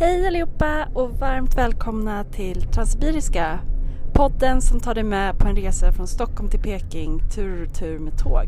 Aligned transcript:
Hej 0.00 0.26
allihopa 0.26 0.88
och 0.94 1.10
varmt 1.10 1.58
välkomna 1.58 2.24
till 2.24 2.62
Transsibiriska. 2.62 3.60
Podden 4.14 4.62
som 4.62 4.80
tar 4.80 4.94
dig 4.94 5.04
med 5.04 5.38
på 5.38 5.48
en 5.48 5.56
resa 5.56 5.92
från 5.92 6.06
Stockholm 6.06 6.50
till 6.50 6.60
Peking 6.60 7.20
tur 7.34 7.66
och 7.66 7.74
tur 7.74 7.98
med 7.98 8.18
tåg. 8.18 8.46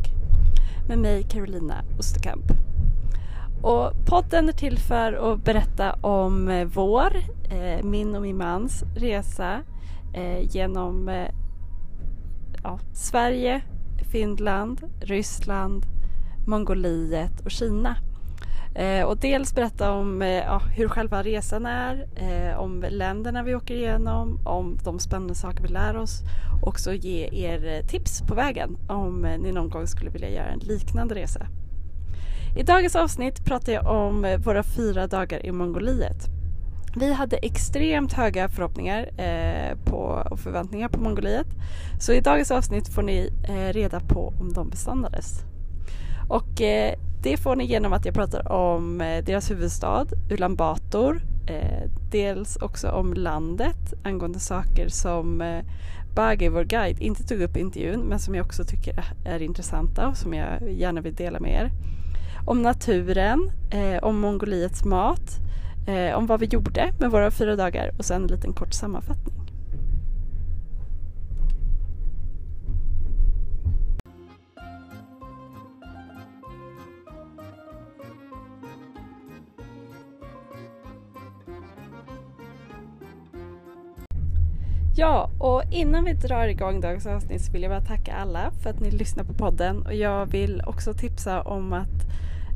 Med 0.88 0.98
mig 0.98 1.22
Carolina 1.22 1.84
Osterkamp. 1.98 2.44
Och 3.62 3.92
podden 4.06 4.48
är 4.48 4.52
till 4.52 4.78
för 4.78 5.32
att 5.32 5.44
berätta 5.44 5.92
om 5.92 6.48
eh, 6.48 6.64
vår, 6.64 7.16
eh, 7.50 7.84
min 7.84 8.16
och 8.16 8.22
min 8.22 8.36
mans 8.36 8.84
resa 8.96 9.60
eh, 10.14 10.40
genom 10.40 11.08
eh, 11.08 11.28
ja, 12.62 12.78
Sverige, 12.92 13.62
Finland, 14.12 14.80
Ryssland, 15.00 15.86
Mongoliet 16.46 17.40
och 17.44 17.50
Kina. 17.50 17.96
Eh, 18.74 19.04
och 19.04 19.16
dels 19.16 19.54
berätta 19.54 19.92
om 19.92 20.22
eh, 20.22 20.28
ja, 20.28 20.58
hur 20.58 20.88
själva 20.88 21.22
resan 21.22 21.66
är, 21.66 22.06
eh, 22.16 22.58
om 22.58 22.84
länderna 22.90 23.42
vi 23.42 23.54
åker 23.54 23.74
igenom, 23.74 24.38
om 24.44 24.78
de 24.84 24.98
spännande 24.98 25.34
saker 25.34 25.62
vi 25.62 25.68
lär 25.68 25.96
oss 25.96 26.22
och 26.62 26.68
också 26.68 26.92
ge 26.92 27.28
er 27.32 27.66
eh, 27.66 27.86
tips 27.86 28.22
på 28.22 28.34
vägen 28.34 28.76
om 28.88 29.24
eh, 29.24 29.38
ni 29.38 29.52
någon 29.52 29.68
gång 29.68 29.86
skulle 29.86 30.10
vilja 30.10 30.30
göra 30.30 30.48
en 30.48 30.58
liknande 30.58 31.14
resa. 31.14 31.46
I 32.56 32.62
dagens 32.62 32.96
avsnitt 32.96 33.44
pratar 33.44 33.72
jag 33.72 33.86
om 33.86 34.24
eh, 34.24 34.38
våra 34.38 34.62
fyra 34.62 35.06
dagar 35.06 35.46
i 35.46 35.52
Mongoliet. 35.52 36.26
Vi 36.96 37.12
hade 37.12 37.36
extremt 37.36 38.12
höga 38.12 38.48
förhoppningar 38.48 39.08
på, 39.84 40.26
och 40.30 40.40
förväntningar 40.40 40.88
på 40.88 41.00
Mongoliet. 41.00 41.46
Så 42.00 42.12
i 42.12 42.20
dagens 42.20 42.50
avsnitt 42.50 42.88
får 42.88 43.02
ni 43.02 43.30
reda 43.72 44.00
på 44.00 44.34
om 44.40 44.52
de 44.52 44.70
besannades. 44.70 45.44
Och 46.28 46.60
det 47.22 47.36
får 47.36 47.56
ni 47.56 47.64
genom 47.64 47.92
att 47.92 48.04
jag 48.04 48.14
pratar 48.14 48.52
om 48.52 49.00
eh, 49.00 49.24
deras 49.24 49.50
huvudstad 49.50 50.06
Ulan 50.30 50.56
Bator, 50.56 51.22
eh, 51.46 51.90
dels 52.10 52.56
också 52.56 52.90
om 52.90 53.14
landet 53.14 53.94
angående 54.04 54.40
saker 54.40 54.88
som 54.88 55.40
eh, 55.40 55.64
Bagge, 56.14 56.48
vår 56.48 56.64
guide, 56.64 57.00
inte 57.00 57.22
tog 57.22 57.40
upp 57.40 57.56
i 57.56 57.60
intervjun 57.60 58.00
men 58.00 58.18
som 58.18 58.34
jag 58.34 58.46
också 58.46 58.64
tycker 58.64 59.04
är 59.24 59.42
intressanta 59.42 60.08
och 60.08 60.16
som 60.16 60.34
jag 60.34 60.72
gärna 60.72 61.00
vill 61.00 61.14
dela 61.14 61.40
med 61.40 61.52
er. 61.52 61.70
Om 62.46 62.62
naturen, 62.62 63.50
eh, 63.70 64.02
om 64.02 64.20
Mongoliets 64.20 64.84
mat, 64.84 65.38
om 66.14 66.26
vad 66.26 66.40
vi 66.40 66.46
gjorde 66.46 66.92
med 67.00 67.10
våra 67.10 67.30
fyra 67.30 67.56
dagar 67.56 67.90
och 67.98 68.04
sen 68.04 68.22
en 68.22 68.28
liten 68.28 68.52
kort 68.52 68.74
sammanfattning. 68.74 69.49
Ja, 84.96 85.30
och 85.38 85.62
innan 85.70 86.04
vi 86.04 86.12
drar 86.12 86.48
igång 86.48 86.80
dagens 86.80 87.06
avsnitt 87.06 87.42
så 87.42 87.52
vill 87.52 87.62
jag 87.62 87.70
bara 87.70 87.80
tacka 87.80 88.12
alla 88.12 88.50
för 88.62 88.70
att 88.70 88.80
ni 88.80 88.90
lyssnar 88.90 89.24
på 89.24 89.32
podden. 89.32 89.82
Och 89.86 89.94
jag 89.94 90.26
vill 90.26 90.62
också 90.66 90.94
tipsa 90.94 91.42
om 91.42 91.72
att 91.72 92.06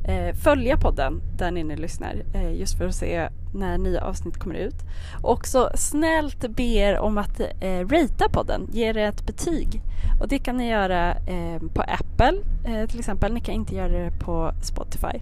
eh, 0.07 0.35
följa 0.35 0.77
podden 0.77 1.21
där 1.37 1.51
ni 1.51 1.63
nu 1.63 1.75
lyssnar 1.75 2.23
eh, 2.33 2.59
just 2.59 2.77
för 2.77 2.87
att 2.87 2.95
se 2.95 3.29
när 3.53 3.77
nya 3.77 4.01
avsnitt 4.01 4.37
kommer 4.37 4.55
ut. 4.55 4.75
Och 5.21 5.31
också 5.31 5.69
snällt 5.75 6.47
be 6.49 6.63
er 6.63 6.99
om 6.99 7.17
att 7.17 7.39
eh, 7.39 7.79
ratea 7.79 8.29
podden, 8.31 8.67
ge 8.71 8.89
er 8.89 8.97
ett 8.97 9.25
betyg. 9.25 9.81
Och 10.21 10.27
det 10.27 10.39
kan 10.39 10.57
ni 10.57 10.69
göra 10.69 11.11
eh, 11.11 11.61
på 11.73 11.81
Apple 11.81 12.33
eh, 12.65 12.89
till 12.89 12.99
exempel. 12.99 13.33
Ni 13.33 13.39
kan 13.39 13.55
inte 13.55 13.75
göra 13.75 13.87
det 13.87 14.11
på 14.19 14.51
Spotify. 14.61 15.19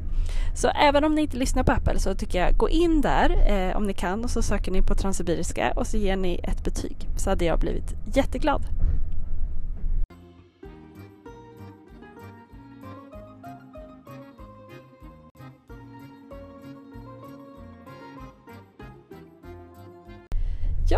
Så 0.56 0.68
även 0.68 1.04
om 1.04 1.16
ni 1.16 1.22
inte 1.22 1.38
lyssnar 1.38 1.64
på 1.64 1.72
Apple 1.72 2.00
så 2.00 2.16
tycker 2.16 2.40
jag 2.40 2.58
gå 2.58 2.70
in 2.70 3.02
där 3.02 3.30
eh, 3.48 3.78
om 3.78 3.84
ni 3.84 3.94
kan 3.94 4.24
och 4.24 4.30
så 4.30 4.42
söker 4.42 4.72
ni 4.72 4.82
på 4.82 4.96
Transsibiriska 4.96 5.72
och 5.76 5.88
så 5.88 5.98
ger 5.98 6.16
ni 6.16 6.40
ett 6.44 6.64
betyg. 6.64 6.96
Så 7.18 7.30
hade 7.30 7.46
jag 7.46 7.60
blivit 7.60 7.96
jätteglad. 8.14 8.62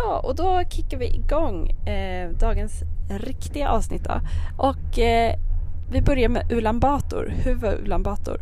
Ja, 0.08 0.18
och 0.18 0.34
då 0.34 0.62
kickar 0.70 0.98
vi 0.98 1.06
igång 1.06 1.70
eh, 1.70 2.30
dagens 2.30 2.82
riktiga 3.10 3.68
avsnitt 3.68 4.04
då. 4.04 4.20
Och 4.56 4.98
eh, 4.98 5.34
vi 5.90 6.02
börjar 6.02 6.28
med 6.28 6.52
Ulan 6.52 6.80
Bator, 6.80 7.32
huvud 7.44 7.74
Ulan 7.84 8.02
Bator. 8.02 8.40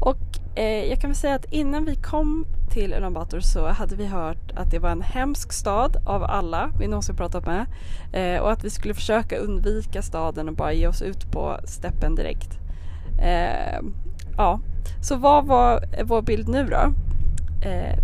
Och 0.00 0.58
eh, 0.58 0.84
jag 0.84 1.00
kan 1.00 1.10
väl 1.10 1.16
säga 1.16 1.34
att 1.34 1.52
innan 1.52 1.84
vi 1.84 1.96
kom 1.96 2.46
till 2.70 2.94
Ulan 2.94 3.12
Bator 3.12 3.40
så 3.40 3.66
hade 3.66 3.96
vi 3.96 4.06
hört 4.06 4.52
att 4.56 4.70
det 4.70 4.78
var 4.78 4.90
en 4.90 5.02
hemsk 5.02 5.52
stad 5.52 5.96
av 6.06 6.22
alla 6.22 6.70
vi 6.78 6.86
någonsin 6.86 7.16
pratat 7.16 7.46
med. 7.46 7.66
Eh, 8.12 8.42
och 8.42 8.52
att 8.52 8.64
vi 8.64 8.70
skulle 8.70 8.94
försöka 8.94 9.36
undvika 9.36 10.02
staden 10.02 10.48
och 10.48 10.54
bara 10.54 10.72
ge 10.72 10.86
oss 10.86 11.02
ut 11.02 11.32
på 11.32 11.56
steppen 11.64 12.14
direkt. 12.14 12.58
Eh, 13.22 13.80
ja, 14.36 14.60
så 15.02 15.16
vad 15.16 15.46
var 15.46 15.84
vår 16.04 16.22
bild 16.22 16.48
nu 16.48 16.64
då? 16.64 16.92
Eh, 17.68 17.98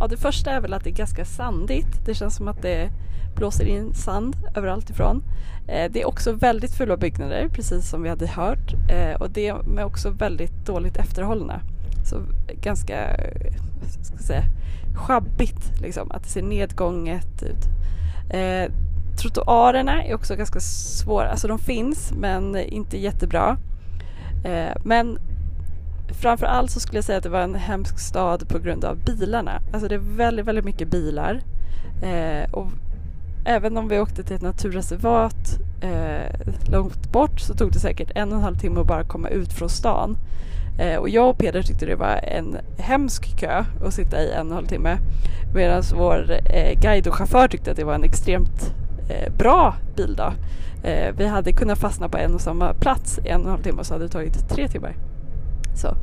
Ja, 0.00 0.06
det 0.06 0.16
första 0.16 0.50
är 0.50 0.60
väl 0.60 0.74
att 0.74 0.84
det 0.84 0.90
är 0.90 0.94
ganska 0.94 1.24
sandigt. 1.24 2.06
Det 2.06 2.14
känns 2.14 2.36
som 2.36 2.48
att 2.48 2.62
det 2.62 2.90
blåser 3.36 3.64
in 3.64 3.94
sand 3.94 4.36
överallt 4.54 4.90
ifrån. 4.90 5.22
Eh, 5.68 5.90
det 5.92 6.02
är 6.02 6.06
också 6.06 6.32
väldigt 6.32 6.74
fula 6.74 6.96
byggnader, 6.96 7.48
precis 7.48 7.90
som 7.90 8.02
vi 8.02 8.08
hade 8.08 8.26
hört. 8.26 8.74
Eh, 8.88 9.20
och 9.20 9.30
det 9.30 9.48
är 9.48 9.84
också 9.84 10.10
väldigt 10.10 10.66
dåligt 10.66 10.96
efterhållna. 10.96 11.60
Så 12.04 12.20
ganska, 12.62 13.16
ska 13.90 14.12
jag 14.12 14.20
säga, 14.20 14.42
sjabbigt 14.94 15.80
liksom. 15.80 16.10
Att 16.10 16.22
det 16.22 16.28
ser 16.28 16.42
nedgånget 16.42 17.42
ut. 17.42 17.66
Eh, 18.30 18.72
trottoarerna 19.16 20.04
är 20.04 20.14
också 20.14 20.36
ganska 20.36 20.60
svåra. 20.60 21.30
Alltså 21.30 21.48
de 21.48 21.58
finns, 21.58 22.12
men 22.12 22.56
inte 22.56 22.98
jättebra. 22.98 23.56
Eh, 24.44 24.76
men 24.84 25.18
Framförallt 26.08 26.70
så 26.70 26.80
skulle 26.80 26.98
jag 26.98 27.04
säga 27.04 27.18
att 27.18 27.24
det 27.24 27.30
var 27.30 27.40
en 27.40 27.54
hemsk 27.54 27.98
stad 27.98 28.48
på 28.48 28.58
grund 28.58 28.84
av 28.84 28.98
bilarna. 29.04 29.60
Alltså 29.72 29.88
det 29.88 29.94
är 29.94 30.16
väldigt, 30.16 30.46
väldigt 30.46 30.64
mycket 30.64 30.90
bilar. 30.90 31.42
Eh, 32.02 32.52
och 32.52 32.66
även 33.44 33.76
om 33.76 33.88
vi 33.88 34.00
åkte 34.00 34.22
till 34.22 34.36
ett 34.36 34.42
naturreservat 34.42 35.58
eh, 35.80 36.56
långt 36.70 37.12
bort 37.12 37.40
så 37.40 37.54
tog 37.54 37.72
det 37.72 37.78
säkert 37.78 38.10
en 38.14 38.32
och 38.32 38.36
en 38.38 38.42
halv 38.44 38.56
timme 38.56 38.80
att 38.80 38.86
bara 38.86 39.04
komma 39.04 39.28
ut 39.28 39.52
från 39.52 39.68
stan. 39.68 40.16
Eh, 40.78 40.96
och 40.96 41.08
jag 41.08 41.30
och 41.30 41.38
Peder 41.38 41.62
tyckte 41.62 41.86
det 41.86 41.94
var 41.94 42.20
en 42.24 42.56
hemsk 42.78 43.38
kö 43.38 43.64
att 43.84 43.94
sitta 43.94 44.22
i 44.22 44.30
en 44.30 44.40
och 44.40 44.46
en 44.46 44.52
halv 44.52 44.66
timme. 44.66 44.98
Medan 45.54 45.82
vår 45.96 46.30
eh, 46.44 46.80
guide 46.80 47.06
och 47.06 47.14
chaufför 47.14 47.48
tyckte 47.48 47.70
att 47.70 47.76
det 47.76 47.84
var 47.84 47.94
en 47.94 48.04
extremt 48.04 48.74
eh, 49.08 49.32
bra 49.38 49.74
bildag. 49.96 50.32
Eh, 50.84 51.14
vi 51.16 51.26
hade 51.26 51.52
kunnat 51.52 51.78
fastna 51.78 52.08
på 52.08 52.18
en 52.18 52.34
och 52.34 52.40
samma 52.40 52.74
plats 52.74 53.18
i 53.18 53.28
en 53.28 53.40
och 53.40 53.46
en 53.46 53.50
halv 53.50 53.62
timme 53.62 53.78
och 53.80 53.86
så 53.86 53.94
hade 53.94 54.04
det 54.04 54.12
tagit 54.12 54.48
tre 54.48 54.68
timmar. 54.68 54.96
Så. 55.76 55.96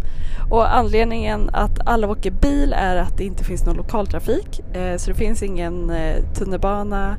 Och 0.49 0.75
anledningen 0.75 1.49
att 1.53 1.87
alla 1.87 2.07
åker 2.07 2.31
bil 2.31 2.73
är 2.73 2.95
att 2.95 3.17
det 3.17 3.23
inte 3.23 3.43
finns 3.43 3.65
någon 3.65 3.75
lokaltrafik. 3.75 4.61
Eh, 4.73 4.97
så 4.97 5.09
det 5.09 5.15
finns 5.15 5.43
ingen 5.43 5.89
eh, 5.89 6.23
tunnelbana. 6.33 7.15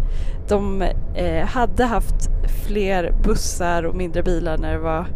De 0.48 0.82
eh, 1.14 1.46
hade 1.46 1.84
haft 1.84 2.30
fler 2.66 3.14
bussar 3.22 3.82
och 3.82 3.96
mindre 3.96 4.22
bilar 4.22 4.58
när 4.58 4.72
det 4.72 4.78
var 4.78 5.06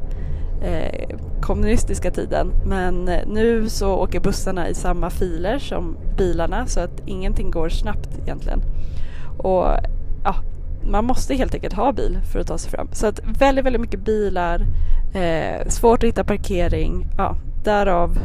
eh, 0.62 1.16
kommunistiska 1.40 2.10
tiden. 2.10 2.52
Men 2.64 3.08
eh, 3.08 3.26
nu 3.26 3.68
så 3.68 3.94
åker 3.94 4.20
bussarna 4.20 4.68
i 4.68 4.74
samma 4.74 5.10
filer 5.10 5.58
som 5.58 5.96
bilarna 6.16 6.66
så 6.66 6.80
att 6.80 7.02
ingenting 7.06 7.50
går 7.50 7.68
snabbt 7.68 8.18
egentligen. 8.22 8.62
Och 9.38 9.66
ja, 10.24 10.34
man 10.90 11.04
måste 11.04 11.34
helt 11.34 11.54
enkelt 11.54 11.74
ha 11.74 11.92
bil 11.92 12.18
för 12.32 12.38
att 12.40 12.46
ta 12.46 12.58
sig 12.58 12.70
fram. 12.70 12.88
Så 12.92 13.06
att 13.06 13.20
väldigt, 13.24 13.64
väldigt 13.64 13.80
mycket 13.80 14.04
bilar, 14.04 14.66
eh, 15.14 15.68
svårt 15.68 16.02
att 16.02 16.08
hitta 16.08 16.24
parkering, 16.24 17.06
ja, 17.16 17.36
därav 17.64 18.18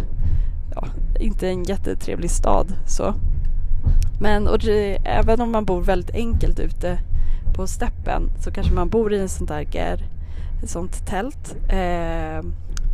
ja, 0.76 0.88
inte 1.20 1.50
en 1.50 1.64
jättetrevlig 1.64 2.32
stad 2.32 2.74
så. 2.88 3.14
Men 4.20 4.48
och 4.48 4.60
det, 4.60 4.98
även 5.06 5.42
om 5.42 5.52
man 5.52 5.66
bor 5.66 5.82
väldigt 5.82 6.16
enkelt 6.16 6.60
ute 6.60 7.00
på 7.56 7.68
steppen 7.68 8.32
så 8.40 8.52
kanske 8.52 8.74
man 8.74 8.90
bor 8.90 9.14
i 9.14 9.20
en 9.20 9.30
sån 9.30 9.48
där 9.48 9.66
ger, 9.72 10.06
ett 10.64 10.70
sånt 10.70 11.08
tält. 11.08 11.56
Eh, 11.70 12.46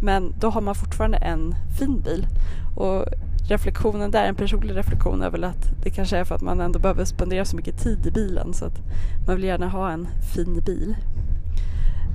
men 0.02 0.34
då 0.40 0.50
har 0.50 0.62
man 0.62 0.76
fortfarande 0.76 1.18
en 1.18 1.56
fin 1.80 2.02
bil. 2.02 2.28
Och 2.76 3.06
reflektionen 3.50 4.12
där, 4.12 4.26
en 4.26 4.36
personlig 4.36 4.76
reflektion 4.76 5.22
är 5.22 5.30
väl 5.30 5.44
att 5.44 5.84
det 5.84 5.90
kanske 5.90 6.18
är 6.18 6.24
för 6.24 6.36
att 6.36 6.42
man 6.42 6.62
ändå 6.62 6.80
behöver 6.80 7.06
spendera 7.06 7.46
så 7.46 7.56
mycket 7.56 7.84
tid 7.84 8.06
i 8.08 8.12
bilen 8.12 8.54
så 8.54 8.66
att 8.66 8.80
man 9.28 9.36
vill 9.36 9.46
gärna 9.46 9.68
ha 9.68 9.92
en 9.92 10.08
fin 10.36 10.62
bil. 10.66 10.96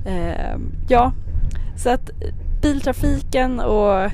Eh, 0.05 0.57
ja, 0.87 1.13
så 1.75 1.89
att 1.89 2.09
biltrafiken 2.65 3.59
och 3.59 4.11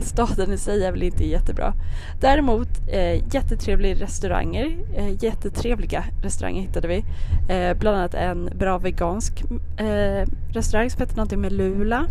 staden 0.00 0.52
i 0.52 0.58
sig 0.58 0.84
är 0.84 0.92
väl 0.92 1.02
inte 1.02 1.26
jättebra. 1.26 1.74
Däremot 2.20 2.68
eh, 2.88 3.34
jättetrevliga 3.34 3.94
restauranger, 3.94 4.76
eh, 4.96 5.24
jättetrevliga 5.24 6.04
restauranger 6.22 6.62
hittade 6.62 6.88
vi. 6.88 7.04
Eh, 7.54 7.78
bland 7.78 7.96
annat 7.96 8.14
en 8.14 8.50
bra 8.58 8.78
vegansk 8.78 9.42
eh, 9.76 10.28
restaurang 10.48 10.90
som 10.90 11.00
heter 11.00 11.16
någonting 11.16 11.40
med 11.40 11.52
Lula. 11.52 12.06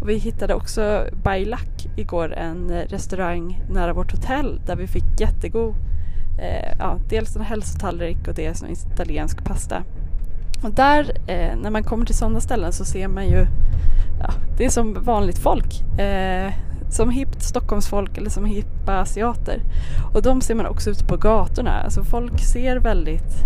Och 0.00 0.08
vi 0.08 0.18
hittade 0.18 0.54
också 0.54 1.06
Bailac 1.22 1.86
igår, 1.96 2.34
en 2.34 2.70
restaurang 2.70 3.62
nära 3.70 3.92
vårt 3.92 4.12
hotell 4.12 4.60
där 4.66 4.76
vi 4.76 4.86
fick 4.86 5.20
jättegod, 5.20 5.74
eh, 6.38 6.76
ja, 6.78 6.98
dels 7.08 7.36
en 7.36 7.42
hälsotallrik 7.42 8.28
och 8.28 8.34
dels 8.34 8.62
en 8.62 8.72
italiensk 8.72 9.44
pasta. 9.44 9.82
Och 10.62 10.70
där, 10.70 11.12
eh, 11.26 11.56
när 11.56 11.70
man 11.70 11.84
kommer 11.84 12.06
till 12.06 12.16
sådana 12.16 12.40
ställen 12.40 12.72
så 12.72 12.84
ser 12.84 13.08
man 13.08 13.26
ju, 13.26 13.46
ja, 14.20 14.30
det 14.56 14.64
är 14.64 14.70
som 14.70 15.04
vanligt 15.04 15.38
folk. 15.38 15.98
Eh, 16.00 16.52
som 16.90 17.10
hippt 17.10 17.42
Stockholmsfolk 17.42 18.18
eller 18.18 18.30
som 18.30 18.44
hippa 18.44 19.00
asiater. 19.00 19.62
Och 20.14 20.22
de 20.22 20.40
ser 20.40 20.54
man 20.54 20.66
också 20.66 20.90
ute 20.90 21.04
på 21.04 21.16
gatorna. 21.16 21.80
Alltså 21.80 22.04
folk 22.04 22.40
ser 22.40 22.76
väldigt 22.76 23.44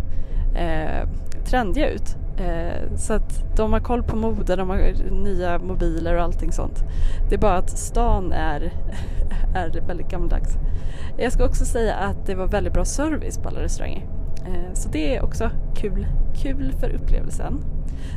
eh, 0.55 1.09
trendiga 1.45 1.91
ut. 1.91 2.17
Eh, 2.39 2.97
så 2.97 3.13
att 3.13 3.57
de 3.57 3.73
har 3.73 3.81
koll 3.81 4.03
på 4.03 4.17
mode, 4.17 4.57
de 4.57 4.71
har 4.71 5.11
nya 5.11 5.59
mobiler 5.59 6.15
och 6.15 6.23
allting 6.23 6.53
sånt. 6.53 6.85
Det 7.29 7.35
är 7.35 7.39
bara 7.39 7.57
att 7.57 7.71
stan 7.71 8.33
är, 8.33 8.73
är 9.55 9.81
väldigt 9.87 10.09
gammaldags. 10.09 10.57
Jag 11.19 11.33
ska 11.33 11.45
också 11.45 11.65
säga 11.65 11.95
att 11.95 12.27
det 12.27 12.35
var 12.35 12.47
väldigt 12.47 12.73
bra 12.73 12.85
service 12.85 13.39
på 13.39 13.49
alla 13.49 13.61
restauranger. 13.61 14.22
Eh, 14.47 14.75
så 14.75 14.89
det 14.89 15.17
är 15.17 15.25
också 15.25 15.51
kul, 15.77 16.07
kul 16.43 16.73
för 16.81 16.91
upplevelsen. 16.95 17.61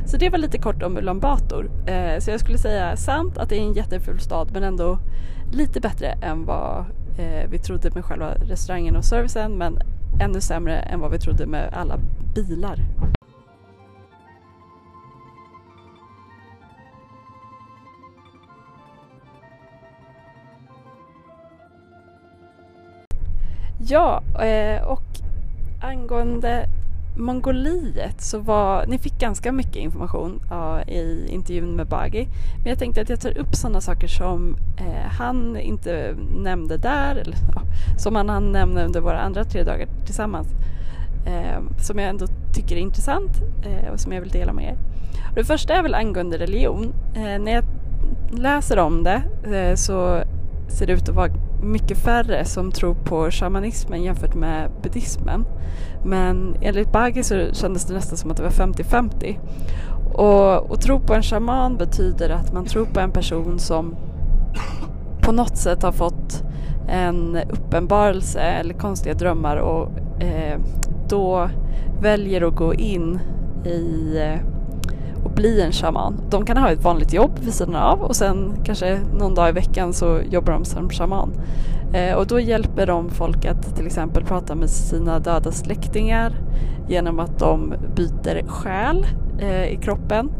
Så 0.06 0.16
det 0.16 0.30
var 0.30 0.38
lite 0.38 0.58
kort 0.58 0.82
om 0.82 0.96
Ulan 0.96 1.20
Bator. 1.20 1.70
Eh, 1.86 2.18
så 2.18 2.30
jag 2.30 2.40
skulle 2.40 2.58
säga 2.58 2.96
sant 2.96 3.38
att 3.38 3.48
det 3.48 3.56
är 3.56 3.60
en 3.60 3.72
jätteful 3.72 4.20
stad 4.20 4.50
men 4.52 4.62
ändå 4.62 4.98
lite 5.52 5.80
bättre 5.80 6.06
än 6.06 6.44
vad 6.44 6.84
eh, 7.18 7.50
vi 7.50 7.58
trodde 7.58 7.90
med 7.90 8.04
själva 8.04 8.34
restaurangen 8.34 8.96
och 8.96 9.04
servicen 9.04 9.58
men 9.58 9.78
ännu 10.20 10.40
sämre 10.40 10.76
än 10.78 11.00
vad 11.00 11.10
vi 11.10 11.18
trodde 11.18 11.46
med 11.46 11.70
alla 11.72 11.98
bilar. 12.34 12.78
Ja, 23.88 24.22
och 24.86 25.25
angående 25.80 26.68
Mongoliet 27.16 28.20
så 28.20 28.38
var, 28.38 28.86
ni 28.86 28.98
fick 28.98 29.18
ganska 29.18 29.52
mycket 29.52 29.76
information 29.76 30.40
ja, 30.50 30.82
i 30.82 31.28
intervjun 31.28 31.76
med 31.76 31.86
Bagi. 31.86 32.28
Men 32.58 32.68
jag 32.68 32.78
tänkte 32.78 33.00
att 33.00 33.08
jag 33.08 33.20
tar 33.20 33.38
upp 33.38 33.54
sådana 33.54 33.80
saker 33.80 34.08
som 34.08 34.56
eh, 34.78 35.10
han 35.18 35.56
inte 35.56 36.16
nämnde 36.36 36.76
där, 36.76 37.16
eller 37.16 37.36
ja, 37.54 37.62
som 37.98 38.16
han, 38.16 38.28
han 38.28 38.52
nämnde 38.52 38.84
under 38.84 39.00
våra 39.00 39.20
andra 39.20 39.44
tre 39.44 39.62
dagar 39.62 39.88
tillsammans. 40.04 40.48
Eh, 41.26 41.60
som 41.78 41.98
jag 41.98 42.08
ändå 42.08 42.26
tycker 42.54 42.76
är 42.76 42.80
intressant 42.80 43.42
eh, 43.66 43.92
och 43.92 44.00
som 44.00 44.12
jag 44.12 44.20
vill 44.20 44.30
dela 44.30 44.52
med 44.52 44.64
er. 44.64 44.76
Och 45.30 45.34
det 45.34 45.44
första 45.44 45.74
är 45.74 45.82
väl 45.82 45.94
angående 45.94 46.38
religion. 46.38 46.94
Eh, 47.14 47.38
när 47.38 47.52
jag 47.52 47.64
läser 48.30 48.78
om 48.78 49.02
det 49.02 49.22
eh, 49.52 49.74
så 49.74 50.22
ser 50.68 50.86
det 50.86 50.92
ut 50.92 51.08
att 51.08 51.14
vara 51.14 51.30
mycket 51.62 51.98
färre 51.98 52.44
som 52.44 52.72
tror 52.72 52.94
på 52.94 53.30
shamanismen 53.30 54.02
jämfört 54.02 54.34
med 54.34 54.70
buddhismen. 54.82 55.44
Men 56.04 56.56
enligt 56.60 56.92
Bagi 56.92 57.22
så 57.22 57.46
kändes 57.52 57.84
det 57.84 57.94
nästan 57.94 58.18
som 58.18 58.30
att 58.30 58.36
det 58.36 58.42
var 58.42 58.50
50-50. 58.50 59.38
Och 60.14 60.74
att 60.74 60.82
tro 60.82 61.00
på 61.00 61.14
en 61.14 61.22
shaman 61.22 61.76
betyder 61.76 62.30
att 62.30 62.52
man 62.52 62.64
tror 62.64 62.84
på 62.84 63.00
en 63.00 63.10
person 63.10 63.58
som 63.58 63.96
på 65.22 65.32
något 65.32 65.56
sätt 65.56 65.82
har 65.82 65.92
fått 65.92 66.42
en 66.88 67.38
uppenbarelse 67.50 68.40
eller 68.40 68.74
konstiga 68.74 69.14
drömmar 69.14 69.56
och 69.56 69.88
eh, 70.22 70.60
då 71.08 71.50
väljer 72.00 72.48
att 72.48 72.56
gå 72.56 72.74
in 72.74 73.20
i 73.64 74.18
eh, 74.18 74.55
och 75.26 75.32
bli 75.32 75.60
en 75.60 75.72
shaman. 75.72 76.20
De 76.30 76.44
kan 76.44 76.56
ha 76.56 76.70
ett 76.70 76.84
vanligt 76.84 77.12
jobb 77.12 77.38
vid 77.40 77.54
sidan 77.54 77.74
av 77.74 78.02
och 78.02 78.16
sen 78.16 78.52
kanske 78.64 79.00
någon 79.18 79.34
dag 79.34 79.48
i 79.48 79.52
veckan 79.52 79.92
så 79.92 80.20
jobbar 80.30 80.52
de 80.52 80.64
som 80.64 80.90
shaman. 80.90 81.32
Eh, 81.92 82.14
och 82.14 82.26
då 82.26 82.40
hjälper 82.40 82.86
de 82.86 83.10
folk 83.10 83.44
att 83.44 83.76
till 83.76 83.86
exempel 83.86 84.24
prata 84.24 84.54
med 84.54 84.70
sina 84.70 85.18
döda 85.18 85.52
släktingar 85.52 86.32
genom 86.88 87.20
att 87.20 87.38
de 87.38 87.74
byter 87.96 88.46
själ 88.46 89.06
eh, 89.38 89.64
i 89.64 89.76
kroppen. 89.76 90.30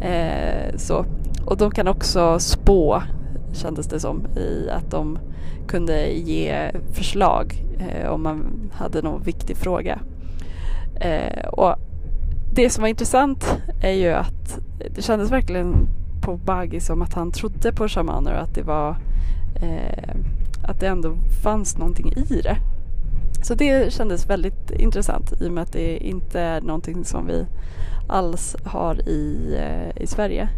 Eh, 0.00 0.76
så. 0.76 1.04
Och 1.46 1.56
de 1.56 1.70
kan 1.70 1.88
också 1.88 2.38
spå, 2.38 3.02
kändes 3.52 3.86
det 3.86 4.00
som, 4.00 4.26
i 4.36 4.70
att 4.70 4.90
de 4.90 5.18
kunde 5.68 6.06
ge 6.12 6.70
förslag 6.92 7.54
eh, 7.78 8.10
om 8.10 8.22
man 8.22 8.70
hade 8.72 9.02
någon 9.02 9.22
viktig 9.22 9.56
fråga. 9.56 9.98
Eh, 11.00 11.46
och 11.48 11.76
det 12.56 12.70
som 12.70 12.82
var 12.82 12.88
intressant 12.88 13.58
är 13.82 13.92
ju 13.92 14.08
att 14.08 14.58
det 14.94 15.02
kändes 15.02 15.30
verkligen 15.30 15.88
på 16.22 16.36
Baggy 16.36 16.80
som 16.80 17.02
att 17.02 17.14
han 17.14 17.32
trodde 17.32 17.72
på 17.72 17.88
shamaner 17.88 18.34
och 18.34 18.40
att 18.40 18.54
det 18.54 18.62
var 18.62 18.96
eh, 19.62 20.14
att 20.62 20.80
det 20.80 20.86
ändå 20.86 21.14
fanns 21.42 21.78
någonting 21.78 22.12
i 22.12 22.40
det. 22.42 22.56
Så 23.42 23.54
det 23.54 23.92
kändes 23.92 24.30
väldigt 24.30 24.70
intressant 24.70 25.32
i 25.40 25.48
och 25.48 25.52
med 25.52 25.62
att 25.62 25.72
det 25.72 25.96
inte 25.96 26.40
är 26.40 26.60
någonting 26.60 27.04
som 27.04 27.26
vi 27.26 27.46
alls 28.08 28.56
har 28.64 29.08
i, 29.08 29.56
eh, 29.58 30.02
i 30.02 30.06
Sverige. 30.06 30.48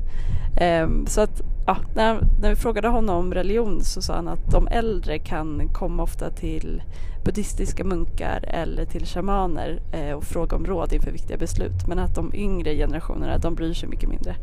Eh, 0.57 0.89
så 1.07 1.21
att 1.21 1.43
ja, 1.69 1.77
när, 1.95 2.21
när 2.41 2.51
vi 2.51 2.57
frågade 2.57 2.89
honom 2.89 3.17
om 3.17 3.35
religion 3.35 3.81
så 3.85 4.03
sa 4.03 4.15
han 4.15 4.29
att 4.29 4.51
de 4.51 4.69
äldre 4.69 5.19
kan 5.19 5.69
komma 5.69 6.03
ofta 6.03 6.31
till 6.31 6.83
buddhistiska 7.25 7.85
munkar 7.85 8.45
eller 8.49 8.85
till 8.85 9.07
shamaner 9.07 9.83
eh, 9.93 10.13
och 10.13 10.25
fråga 10.25 10.57
om 10.57 10.67
råd 10.67 10.93
inför 10.93 11.11
viktiga 11.11 11.37
beslut. 11.37 11.87
Men 11.87 11.99
att 11.99 12.15
de 12.15 12.35
yngre 12.35 12.75
generationerna, 12.75 13.39
de 13.39 13.55
bryr 13.55 13.75
sig 13.75 13.89
mycket 13.89 14.09
mindre. 14.09 14.35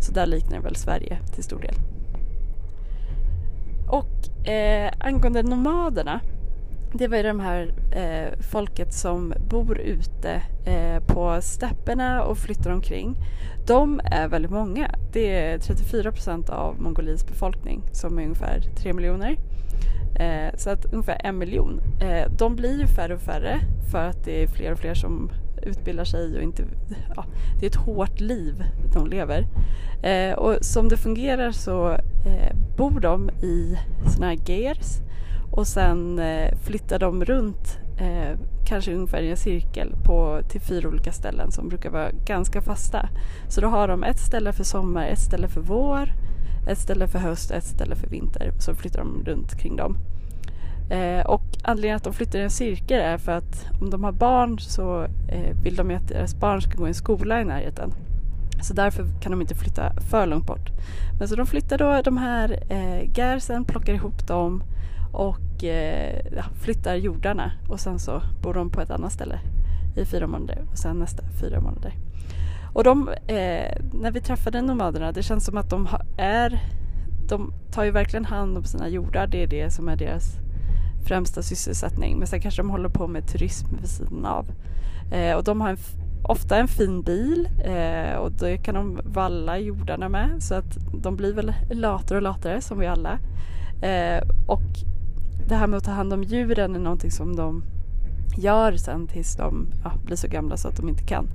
Så 0.00 0.12
där 0.12 0.26
liknar 0.26 0.58
det 0.58 0.64
väl 0.64 0.76
Sverige 0.76 1.18
till 1.34 1.44
stor 1.44 1.60
del. 1.60 1.74
Och 3.88 4.48
eh, 4.48 4.92
angående 5.00 5.42
nomaderna 5.42 6.20
det 6.92 7.08
var 7.08 7.16
ju 7.16 7.22
de 7.22 7.40
här 7.40 7.74
eh, 7.92 8.38
folket 8.40 8.92
som 8.92 9.34
bor 9.48 9.78
ute 9.78 10.42
eh, 10.64 11.02
på 11.06 11.38
stäpperna 11.42 12.22
och 12.22 12.38
flyttar 12.38 12.70
omkring. 12.70 13.16
De 13.66 14.00
är 14.04 14.28
väldigt 14.28 14.50
många. 14.50 14.94
Det 15.12 15.36
är 15.36 15.58
34 15.58 16.12
procent 16.12 16.50
av 16.50 16.80
Mongoliets 16.80 17.26
befolkning 17.26 17.82
som 17.92 18.18
är 18.18 18.22
ungefär 18.22 18.60
3 18.76 18.92
miljoner. 18.92 19.38
Eh, 20.14 20.56
så 20.56 20.70
att 20.70 20.84
ungefär 20.84 21.20
en 21.24 21.38
miljon. 21.38 21.80
Eh, 22.00 22.30
de 22.38 22.56
blir 22.56 22.80
ju 22.80 22.86
färre 22.86 23.14
och 23.14 23.20
färre 23.20 23.60
för 23.90 24.08
att 24.08 24.24
det 24.24 24.42
är 24.42 24.46
fler 24.46 24.72
och 24.72 24.78
fler 24.78 24.94
som 24.94 25.30
utbildar 25.62 26.04
sig 26.04 26.36
och 26.36 26.42
inte... 26.42 26.64
Ja, 27.16 27.24
det 27.60 27.66
är 27.66 27.70
ett 27.70 27.76
hårt 27.76 28.20
liv 28.20 28.64
de 28.92 29.06
lever. 29.06 29.46
Eh, 30.02 30.34
och 30.34 30.64
som 30.64 30.88
det 30.88 30.96
fungerar 30.96 31.50
så 31.50 31.90
eh, 32.26 32.56
bor 32.76 33.00
de 33.00 33.30
i 33.30 33.78
såna 34.06 34.26
här 34.26 34.38
gears 34.46 35.00
och 35.50 35.66
sen 35.66 36.18
eh, 36.18 36.58
flyttar 36.62 36.98
de 36.98 37.24
runt 37.24 37.78
eh, 38.02 38.38
kanske 38.64 38.94
ungefär 38.94 39.22
i 39.22 39.30
en 39.30 39.36
cirkel 39.36 39.94
på, 40.04 40.40
till 40.48 40.60
fyra 40.60 40.88
olika 40.88 41.12
ställen 41.12 41.52
som 41.52 41.68
brukar 41.68 41.90
vara 41.90 42.10
ganska 42.10 42.60
fasta. 42.60 43.08
Så 43.48 43.60
då 43.60 43.68
har 43.68 43.88
de 43.88 44.04
ett 44.04 44.18
ställe 44.18 44.52
för 44.52 44.64
sommar, 44.64 45.06
ett 45.06 45.18
ställe 45.18 45.48
för 45.48 45.60
vår, 45.60 46.12
ett 46.68 46.78
ställe 46.78 47.08
för 47.08 47.18
höst, 47.18 47.50
ett 47.50 47.64
ställe 47.64 47.96
för 47.96 48.06
vinter. 48.06 48.52
Så 48.58 48.74
flyttar 48.74 48.98
de 48.98 49.24
runt 49.24 49.58
kring 49.60 49.76
dem. 49.76 49.96
Eh, 50.90 51.26
och 51.26 51.42
anledningen 51.62 51.96
att 51.96 52.04
de 52.04 52.12
flyttar 52.12 52.38
i 52.38 52.42
en 52.42 52.50
cirkel 52.50 53.00
är 53.00 53.18
för 53.18 53.32
att 53.32 53.66
om 53.80 53.90
de 53.90 54.04
har 54.04 54.12
barn 54.12 54.58
så 54.58 55.02
eh, 55.28 55.56
vill 55.62 55.76
de 55.76 55.90
att 55.90 56.08
deras 56.08 56.34
barn 56.34 56.62
ska 56.62 56.78
gå 56.78 56.86
i 56.86 56.88
en 56.88 56.94
skola 56.94 57.40
i 57.40 57.44
närheten. 57.44 57.94
Så 58.62 58.74
därför 58.74 59.06
kan 59.20 59.32
de 59.32 59.40
inte 59.40 59.54
flytta 59.54 59.92
för 60.10 60.26
långt 60.26 60.46
bort. 60.46 60.70
Men 61.18 61.28
så 61.28 61.36
de 61.36 61.46
flyttar 61.46 61.78
då 61.78 62.02
de 62.04 62.16
här 62.16 62.62
eh, 62.68 63.12
gärsen, 63.14 63.64
plockar 63.64 63.94
ihop 63.94 64.26
dem 64.26 64.62
och 65.12 65.51
eh, 65.64 66.44
flyttar 66.54 66.94
jordarna 66.94 67.52
och 67.68 67.80
sen 67.80 67.98
så 67.98 68.22
bor 68.42 68.54
de 68.54 68.70
på 68.70 68.80
ett 68.80 68.90
annat 68.90 69.12
ställe 69.12 69.40
i 69.96 70.04
fyra 70.04 70.26
månader 70.26 70.64
och 70.70 70.78
sen 70.78 70.98
nästa 70.98 71.22
fyra 71.40 71.60
månader. 71.60 71.94
Och 72.72 72.84
de, 72.84 73.08
eh, 73.08 73.76
när 73.92 74.10
vi 74.10 74.20
träffade 74.20 74.62
nomaderna, 74.62 75.12
det 75.12 75.22
känns 75.22 75.44
som 75.44 75.56
att 75.56 75.70
de 75.70 75.88
är, 76.16 76.60
de 77.28 77.52
tar 77.72 77.84
ju 77.84 77.90
verkligen 77.90 78.24
hand 78.24 78.56
om 78.58 78.64
sina 78.64 78.88
jordar, 78.88 79.26
det 79.26 79.42
är 79.42 79.46
det 79.46 79.70
som 79.70 79.88
är 79.88 79.96
deras 79.96 80.36
främsta 81.04 81.42
sysselsättning. 81.42 82.18
Men 82.18 82.26
sen 82.26 82.40
kanske 82.40 82.62
de 82.62 82.70
håller 82.70 82.88
på 82.88 83.06
med 83.06 83.28
turism 83.28 83.66
vid 83.80 83.90
sidan 83.90 84.24
av. 84.24 84.46
Eh, 85.12 85.36
och 85.36 85.44
de 85.44 85.60
har 85.60 85.70
en, 85.70 85.78
ofta 86.22 86.56
en 86.56 86.68
fin 86.68 87.02
bil 87.02 87.48
eh, 87.64 88.16
och 88.16 88.32
det 88.32 88.58
kan 88.58 88.74
de 88.74 89.00
valla 89.04 89.58
jordarna 89.58 90.08
med 90.08 90.42
så 90.42 90.54
att 90.54 90.78
de 91.02 91.16
blir 91.16 91.32
väl 91.32 91.52
latare 91.70 92.18
och 92.18 92.22
latare 92.22 92.60
som 92.60 92.78
vi 92.78 92.86
alla. 92.86 93.18
Eh, 93.82 94.22
och 94.46 94.62
det 95.48 95.54
här 95.54 95.66
med 95.66 95.76
att 95.76 95.84
ta 95.84 95.90
hand 95.90 96.12
om 96.12 96.22
djuren 96.22 96.74
är 96.74 96.78
någonting 96.78 97.10
som 97.10 97.36
de 97.36 97.64
gör 98.36 98.72
sen 98.76 99.06
tills 99.06 99.36
de 99.36 99.66
ja, 99.84 99.92
blir 100.04 100.16
så 100.16 100.28
gamla 100.28 100.56
så 100.56 100.68
att 100.68 100.76
de 100.76 100.88
inte 100.88 101.04
kan. 101.04 101.28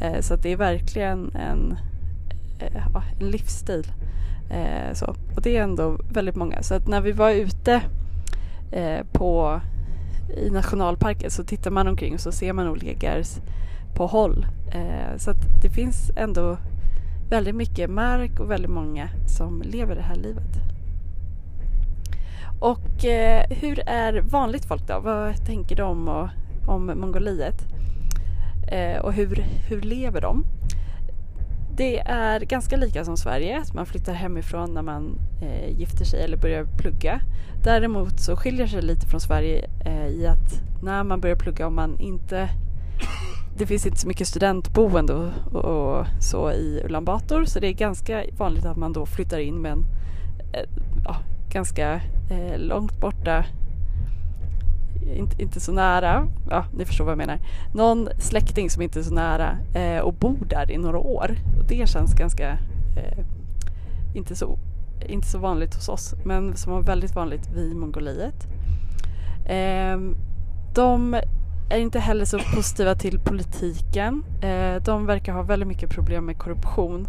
Eh, 0.00 0.20
så 0.20 0.34
att 0.34 0.42
det 0.42 0.52
är 0.52 0.56
verkligen 0.56 1.30
en, 1.34 1.76
eh, 2.58 2.96
en 3.20 3.30
livsstil. 3.30 3.86
Eh, 4.50 4.94
så. 4.94 5.06
Och 5.36 5.42
det 5.42 5.56
är 5.56 5.62
ändå 5.62 5.98
väldigt 6.12 6.36
många. 6.36 6.62
Så 6.62 6.74
att 6.74 6.88
när 6.88 7.00
vi 7.00 7.12
var 7.12 7.30
ute 7.30 7.82
eh, 8.72 9.06
på, 9.12 9.60
i 10.36 10.50
nationalparken 10.50 11.30
så 11.30 11.44
tittar 11.44 11.70
man 11.70 11.88
omkring 11.88 12.14
och 12.14 12.20
så 12.20 12.32
ser 12.32 12.52
man 12.52 12.68
olika 12.68 13.16
gärs 13.16 13.36
på 13.94 14.06
håll. 14.06 14.46
Eh, 14.72 15.16
så 15.16 15.30
att 15.30 15.62
det 15.62 15.68
finns 15.70 16.10
ändå 16.16 16.56
väldigt 17.30 17.54
mycket 17.54 17.90
mark 17.90 18.40
och 18.40 18.50
väldigt 18.50 18.70
många 18.70 19.08
som 19.26 19.62
lever 19.62 19.94
det 19.94 20.02
här 20.02 20.16
livet. 20.16 20.73
Och 22.64 23.04
eh, 23.04 23.44
hur 23.50 23.88
är 23.88 24.20
vanligt 24.20 24.64
folk 24.64 24.86
då? 24.86 25.00
Vad 25.00 25.46
tänker 25.46 25.76
de 25.76 26.08
och, 26.08 26.28
om 26.66 26.86
Mongoliet? 26.86 27.66
Eh, 28.68 29.00
och 29.00 29.12
hur, 29.12 29.44
hur 29.68 29.80
lever 29.80 30.20
de? 30.20 30.44
Det 31.76 31.98
är 31.98 32.40
ganska 32.40 32.76
lika 32.76 33.04
som 33.04 33.16
Sverige, 33.16 33.60
att 33.60 33.74
man 33.74 33.86
flyttar 33.86 34.12
hemifrån 34.12 34.74
när 34.74 34.82
man 34.82 35.18
eh, 35.42 35.78
gifter 35.78 36.04
sig 36.04 36.24
eller 36.24 36.36
börjar 36.36 36.64
plugga. 36.64 37.20
Däremot 37.64 38.20
så 38.20 38.36
skiljer 38.36 38.66
sig 38.66 38.82
lite 38.82 39.06
från 39.06 39.20
Sverige 39.20 39.70
eh, 39.84 40.06
i 40.06 40.26
att 40.26 40.62
när 40.82 41.04
man 41.04 41.20
börjar 41.20 41.36
plugga 41.36 41.66
om 41.66 41.74
man 41.74 42.00
inte 42.00 42.48
det 43.56 43.66
finns 43.66 43.86
inte 43.86 43.98
så 43.98 44.08
mycket 44.08 44.28
studentboende 44.28 45.12
och, 45.12 45.54
och, 45.54 45.64
och, 45.64 46.06
så 46.20 46.52
i 46.52 46.82
Ulan 46.84 47.04
Bator 47.04 47.44
så 47.44 47.60
det 47.60 47.68
är 47.68 47.72
ganska 47.72 48.24
vanligt 48.38 48.64
att 48.64 48.76
man 48.76 48.92
då 48.92 49.06
flyttar 49.06 49.38
in 49.38 49.62
med 49.62 49.72
en 49.72 49.84
eh, 50.52 50.68
ja, 51.04 51.16
ganska 51.54 52.00
eh, 52.30 52.58
långt 52.58 53.00
borta 53.00 53.44
inte, 55.06 55.42
inte 55.42 55.60
så 55.60 55.72
nära, 55.72 56.28
ja 56.50 56.64
ni 56.76 56.84
förstår 56.84 57.04
vad 57.04 57.12
jag 57.12 57.18
menar, 57.18 57.38
någon 57.74 58.08
släkting 58.18 58.70
som 58.70 58.82
inte 58.82 58.98
är 58.98 59.02
så 59.02 59.14
nära 59.14 59.58
eh, 59.74 59.98
och 59.98 60.14
bor 60.14 60.38
där 60.48 60.70
i 60.70 60.78
några 60.78 60.98
år. 60.98 61.36
Och 61.58 61.64
det 61.64 61.88
känns 61.88 62.14
ganska, 62.14 62.58
eh, 62.96 63.24
inte, 64.14 64.36
så, 64.36 64.58
inte 65.06 65.26
så 65.26 65.38
vanligt 65.38 65.74
hos 65.74 65.88
oss, 65.88 66.14
men 66.24 66.56
som 66.56 66.72
var 66.72 66.82
väldigt 66.82 67.14
vanligt 67.14 67.50
vid 67.54 67.76
Mongoliet. 67.76 68.46
Eh, 69.46 69.98
de 70.74 71.14
är 71.70 71.78
inte 71.78 72.00
heller 72.00 72.24
så 72.24 72.38
positiva 72.54 72.94
till 72.94 73.18
politiken. 73.20 74.24
Eh, 74.42 74.82
de 74.82 75.06
verkar 75.06 75.32
ha 75.32 75.42
väldigt 75.42 75.68
mycket 75.68 75.90
problem 75.90 76.26
med 76.26 76.38
korruption. 76.38 77.08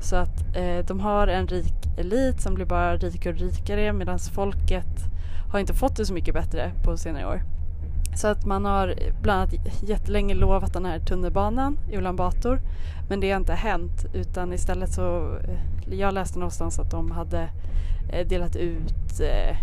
Så 0.00 0.16
att 0.16 0.56
eh, 0.56 0.86
de 0.86 1.00
har 1.00 1.26
en 1.26 1.46
rik 1.46 1.74
elit 1.98 2.40
som 2.40 2.54
blir 2.54 2.66
bara 2.66 2.96
rikare 2.96 3.34
och 3.34 3.40
rikare 3.40 3.92
medan 3.92 4.18
folket 4.18 5.04
har 5.52 5.58
inte 5.58 5.74
fått 5.74 5.96
det 5.96 6.06
så 6.06 6.14
mycket 6.14 6.34
bättre 6.34 6.72
på 6.84 6.96
senare 6.96 7.26
år. 7.26 7.42
Så 8.16 8.28
att 8.28 8.46
man 8.46 8.64
har 8.64 8.94
bland 9.22 9.40
annat 9.40 9.54
jättelänge 9.82 10.34
lovat 10.34 10.72
den 10.72 10.84
här 10.84 10.98
tunnelbanan 10.98 11.78
i 11.90 11.96
Ulan 11.96 12.16
Bator 12.16 12.60
men 13.08 13.20
det 13.20 13.30
har 13.30 13.40
inte 13.40 13.54
hänt 13.54 14.06
utan 14.14 14.52
istället 14.52 14.92
så, 14.92 15.36
eh, 15.36 15.98
jag 15.98 16.14
läste 16.14 16.38
någonstans 16.38 16.78
att 16.78 16.90
de 16.90 17.10
hade 17.10 17.48
eh, 18.12 18.28
delat 18.28 18.56
ut 18.56 19.20
eh, 19.20 19.56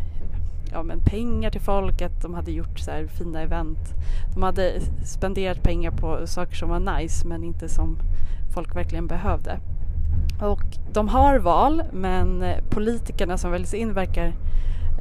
ja, 0.71 0.83
men 0.83 0.99
pengar 0.99 1.51
till 1.51 1.61
folk, 1.61 2.01
att 2.01 2.21
de 2.21 2.33
hade 2.33 2.51
gjort 2.51 2.79
så 2.79 2.91
här 2.91 3.07
fina 3.07 3.41
event. 3.41 3.93
De 4.33 4.43
hade 4.43 4.79
spenderat 5.03 5.63
pengar 5.63 5.91
på 5.91 6.27
saker 6.27 6.55
som 6.55 6.69
var 6.69 6.97
nice 6.97 7.27
men 7.27 7.43
inte 7.43 7.69
som 7.69 7.97
folk 8.53 8.75
verkligen 8.75 9.07
behövde. 9.07 9.59
Och 10.41 10.63
de 10.93 11.07
har 11.07 11.39
val 11.39 11.83
men 11.91 12.43
eh, 12.43 12.57
politikerna 12.69 13.37
som 13.37 13.51
väljs 13.51 13.73
in 13.73 13.93
verkar 13.93 14.33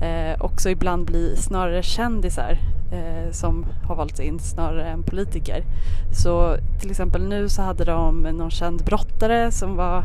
eh, 0.00 0.40
också 0.40 0.70
ibland 0.70 1.06
bli 1.06 1.36
snarare 1.36 1.82
kändisar 1.82 2.58
eh, 2.92 3.32
som 3.32 3.66
har 3.84 3.96
valts 3.96 4.20
in 4.20 4.38
snarare 4.38 4.88
än 4.88 5.02
politiker. 5.02 5.64
Så 6.12 6.56
till 6.80 6.90
exempel 6.90 7.28
nu 7.28 7.48
så 7.48 7.62
hade 7.62 7.84
de 7.84 8.20
någon 8.20 8.50
känd 8.50 8.84
brottare 8.84 9.50
som 9.50 9.76
var 9.76 10.04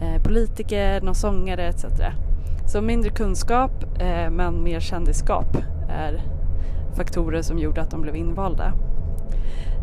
eh, 0.00 0.22
politiker, 0.22 1.00
någon 1.00 1.14
sångare 1.14 1.68
etc. 1.68 1.84
Så 2.66 2.80
mindre 2.80 3.10
kunskap 3.10 3.84
eh, 3.98 4.30
men 4.30 4.62
mer 4.62 4.80
kändisskap 4.80 5.56
är 5.88 6.22
faktorer 6.96 7.42
som 7.42 7.58
gjorde 7.58 7.82
att 7.82 7.90
de 7.90 8.02
blev 8.02 8.16
invalda. 8.16 8.72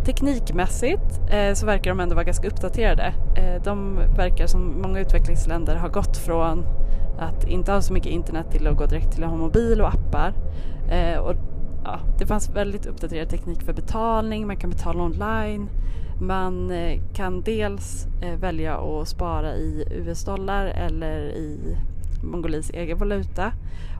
Teknikmässigt 0.05 1.21
eh, 1.31 1.53
så 1.53 1.65
verkar 1.65 1.91
de 1.91 1.99
ändå 1.99 2.15
vara 2.15 2.25
ganska 2.25 2.47
uppdaterade. 2.47 3.13
Eh, 3.35 3.63
de 3.63 3.99
verkar 4.17 4.47
som 4.47 4.81
många 4.81 4.99
utvecklingsländer 4.99 5.75
har 5.75 5.89
gått 5.89 6.17
från 6.17 6.65
att 7.19 7.47
inte 7.47 7.71
ha 7.71 7.81
så 7.81 7.93
mycket 7.93 8.11
internet 8.11 8.51
till 8.51 8.67
att 8.67 8.77
gå 8.77 8.85
direkt 8.85 9.11
till 9.11 9.23
att 9.23 9.29
ha 9.29 9.37
mobil 9.37 9.81
och 9.81 9.87
appar. 9.87 10.33
Eh, 10.91 11.19
och, 11.19 11.35
ja, 11.83 11.99
det 12.19 12.25
fanns 12.25 12.49
väldigt 12.49 12.85
uppdaterad 12.85 13.29
teknik 13.29 13.61
för 13.61 13.73
betalning, 13.73 14.47
man 14.47 14.57
kan 14.57 14.69
betala 14.69 15.03
online. 15.03 15.69
Man 16.21 16.71
eh, 16.71 17.01
kan 17.13 17.41
dels 17.41 18.07
eh, 18.21 18.39
välja 18.39 18.77
att 18.77 19.07
spara 19.07 19.55
i 19.55 19.87
US-dollar 19.91 20.65
eller 20.65 21.19
i 21.19 21.77
Mongolis 22.23 22.69
egen 22.69 22.97
valuta 22.97 23.51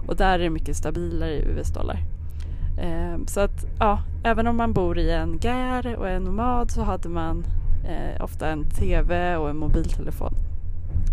och 0.08 0.16
där 0.16 0.40
är 0.40 0.44
det 0.44 0.50
mycket 0.50 0.76
stabilare 0.76 1.32
i 1.32 1.42
US-dollar. 1.42 1.98
Eh, 2.78 3.26
så 3.28 3.40
att 3.40 3.66
ja, 3.80 4.00
även 4.24 4.48
om 4.48 4.58
man 4.58 4.74
bor 4.74 4.98
i 4.98 5.12
en 5.12 5.40
gär 5.42 5.96
och 5.96 6.10
är 6.10 6.20
nomad 6.20 6.72
så 6.72 6.82
hade 6.82 7.10
man 7.10 7.46
eh, 7.86 8.24
ofta 8.24 8.50
en 8.50 8.66
TV 8.66 9.36
och 9.36 9.50
en 9.50 9.58
mobiltelefon. 9.58 10.34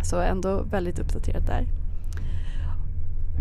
Så 0.02 0.20
ändå 0.20 0.62
väldigt 0.62 0.98
uppdaterat 0.98 1.46
där. 1.46 1.66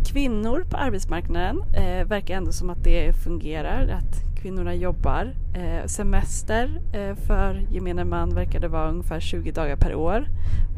Kvinnor 0.05 0.65
på 0.69 0.77
arbetsmarknaden 0.77 1.61
eh, 1.73 2.07
verkar 2.07 2.37
ändå 2.37 2.51
som 2.51 2.69
att 2.69 2.83
det 2.83 3.13
fungerar, 3.23 3.87
att 3.87 4.41
kvinnorna 4.41 4.75
jobbar. 4.75 5.33
Eh, 5.55 5.85
semester 5.85 6.81
eh, 6.93 7.15
för 7.15 7.65
gemene 7.71 8.05
man 8.05 8.35
verkade 8.35 8.67
vara 8.67 8.89
ungefär 8.89 9.19
20 9.19 9.51
dagar 9.51 9.75
per 9.75 9.95
år, 9.95 10.27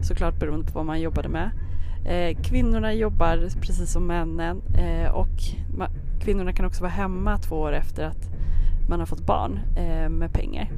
såklart 0.01 0.39
beroende 0.39 0.65
på 0.65 0.72
vad 0.74 0.86
man 0.86 1.01
jobbade 1.01 1.29
med. 1.29 1.51
Eh, 2.05 2.38
kvinnorna 2.41 2.93
jobbar 2.93 3.38
precis 3.62 3.91
som 3.91 4.08
männen 4.08 4.62
eh, 4.77 5.12
och 5.12 5.38
kvinnorna 6.19 6.53
kan 6.53 6.65
också 6.65 6.83
vara 6.83 6.91
hemma 6.91 7.38
två 7.38 7.55
år 7.55 7.73
efter 7.73 8.05
att 8.05 8.29
man 8.89 8.99
har 8.99 9.05
fått 9.05 9.25
barn 9.25 9.59
eh, 9.77 10.09
med 10.09 10.33
pengar. 10.33 10.71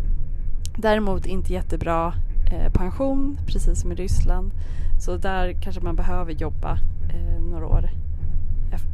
Däremot 0.78 1.26
inte 1.26 1.54
jättebra 1.54 2.14
eh, 2.52 2.72
pension, 2.74 3.38
precis 3.48 3.82
som 3.82 3.92
i 3.92 3.96
Ryssland. 3.96 4.52
Så 5.00 5.18
där 5.18 5.54
kanske 5.62 5.82
man 5.82 5.96
behöver 5.96 6.32
jobba 6.32 6.80
eh, 7.10 7.42
några 7.52 7.68
år 7.68 7.90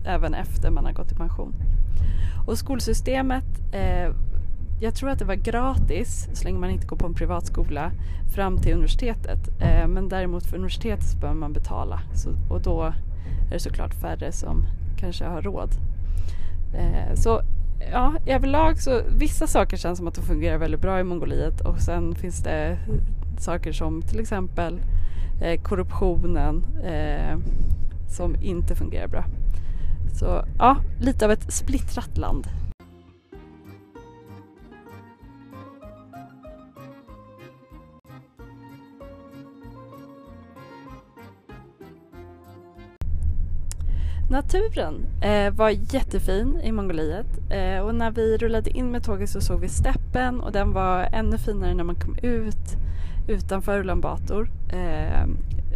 även 0.05 0.33
efter 0.33 0.69
man 0.71 0.85
har 0.85 0.93
gått 0.93 1.11
i 1.11 1.15
pension. 1.15 1.53
Och 2.47 2.57
skolsystemet, 2.57 3.45
eh, 3.71 4.13
jag 4.79 4.95
tror 4.95 5.09
att 5.09 5.19
det 5.19 5.25
var 5.25 5.35
gratis 5.35 6.29
så 6.33 6.43
länge 6.43 6.59
man 6.59 6.69
inte 6.69 6.87
går 6.87 6.97
på 6.97 7.05
en 7.05 7.13
privatskola 7.13 7.91
fram 8.35 8.57
till 8.57 8.73
universitetet. 8.73 9.61
Eh, 9.61 9.87
men 9.87 10.09
däremot 10.09 10.45
för 10.45 10.55
universitetet 10.57 11.05
så 11.05 11.17
behöver 11.17 11.39
man 11.39 11.53
betala 11.53 12.01
så, 12.13 12.29
och 12.49 12.61
då 12.61 12.83
är 13.49 13.53
det 13.53 13.59
såklart 13.59 13.93
färre 13.93 14.31
som 14.31 14.65
kanske 14.97 15.25
har 15.25 15.41
råd. 15.41 15.69
Eh, 16.73 17.15
så 17.15 17.41
ja, 17.91 18.13
överlag 18.25 18.81
så 18.81 19.01
vissa 19.17 19.47
saker 19.47 19.77
känns 19.77 19.97
som 19.97 20.07
att 20.07 20.15
de 20.15 20.21
fungerar 20.21 20.57
väldigt 20.57 20.81
bra 20.81 20.99
i 20.99 21.03
Mongoliet 21.03 21.61
och 21.61 21.79
sen 21.79 22.15
finns 22.15 22.43
det 22.43 22.77
saker 23.37 23.71
som 23.71 24.01
till 24.01 24.19
exempel 24.19 24.81
eh, 25.41 25.61
korruptionen 25.61 26.63
eh, 26.83 27.37
som 28.09 28.35
inte 28.41 28.75
fungerar 28.75 29.07
bra. 29.07 29.25
Så 30.19 30.45
ja, 30.57 30.77
lite 30.99 31.25
av 31.25 31.31
ett 31.31 31.53
splittrat 31.53 32.17
land. 32.17 32.47
Naturen 44.37 45.05
eh, 45.21 45.53
var 45.53 45.69
jättefin 45.69 46.61
i 46.63 46.71
Mongoliet 46.71 47.27
eh, 47.49 47.79
och 47.79 47.95
när 47.95 48.11
vi 48.11 48.37
rullade 48.37 48.69
in 48.69 48.91
med 48.91 49.03
tåget 49.03 49.29
så 49.29 49.41
såg 49.41 49.59
vi 49.59 49.69
steppen 49.69 50.41
och 50.41 50.51
den 50.51 50.71
var 50.73 51.09
ännu 51.13 51.37
finare 51.37 51.73
när 51.73 51.83
man 51.83 51.95
kom 51.95 52.15
ut 52.21 52.77
utanför 53.27 53.79
Ulan 53.79 54.01
Bator. 54.01 54.49
Eh, 54.69 55.27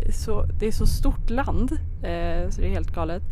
så, 0.10 0.44
det 0.60 0.68
är 0.68 0.72
så 0.72 0.86
stort 0.86 1.30
land 1.30 1.72
eh, 2.04 2.50
så 2.50 2.62
det 2.62 2.68
är 2.68 2.70
helt 2.70 2.96
galet. 2.96 3.24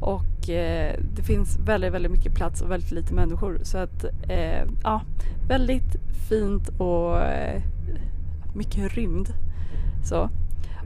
Och 0.00 0.50
eh, 0.50 0.96
det 1.16 1.22
finns 1.22 1.58
väldigt, 1.58 1.92
väldigt 1.92 2.12
mycket 2.12 2.34
plats 2.34 2.62
och 2.62 2.70
väldigt 2.70 2.92
lite 2.92 3.14
människor. 3.14 3.58
Så 3.62 3.78
att, 3.78 4.04
eh, 4.28 4.64
ja, 4.82 5.02
väldigt 5.48 5.96
fint 6.28 6.68
och 6.68 7.20
eh, 7.20 7.62
mycket 8.54 8.94
rymd. 8.94 9.28
Så. 10.04 10.30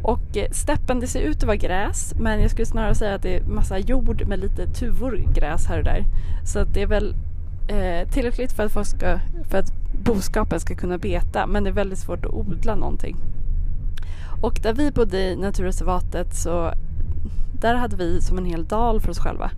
Och 0.06 0.36
eh, 0.36 0.50
steppen, 0.50 1.00
det 1.00 1.06
ser 1.06 1.20
ut 1.20 1.36
att 1.36 1.42
vara 1.42 1.56
gräs 1.56 2.14
men 2.18 2.40
jag 2.40 2.50
skulle 2.50 2.66
snarare 2.66 2.94
säga 2.94 3.14
att 3.14 3.22
det 3.22 3.36
är 3.36 3.44
massa 3.44 3.78
jord 3.78 4.26
med 4.26 4.38
lite 4.38 4.66
tuvor 4.66 5.24
gräs 5.34 5.66
här 5.66 5.78
och 5.78 5.84
där. 5.84 6.04
Så 6.44 6.58
att 6.58 6.74
det 6.74 6.82
är 6.82 6.86
väl 6.86 7.14
eh, 7.68 8.08
tillräckligt 8.08 8.52
för 8.52 8.62
att, 8.62 8.72
folk 8.72 8.86
ska, 8.86 9.18
för 9.50 9.58
att 9.58 9.72
boskapen 10.04 10.60
ska 10.60 10.74
kunna 10.74 10.98
beta 10.98 11.46
men 11.46 11.64
det 11.64 11.70
är 11.70 11.74
väldigt 11.74 11.98
svårt 11.98 12.24
att 12.24 12.32
odla 12.32 12.74
någonting. 12.74 13.16
Och 14.42 14.60
där 14.62 14.72
vi 14.72 14.90
bodde 14.90 15.18
i 15.18 15.36
naturreservatet 15.36 16.34
så 16.34 16.72
där 17.60 17.74
hade 17.74 17.96
vi 17.96 18.20
som 18.20 18.38
en 18.38 18.44
hel 18.44 18.64
dal 18.64 19.00
för 19.00 19.10
oss 19.10 19.18
själva. 19.18 19.50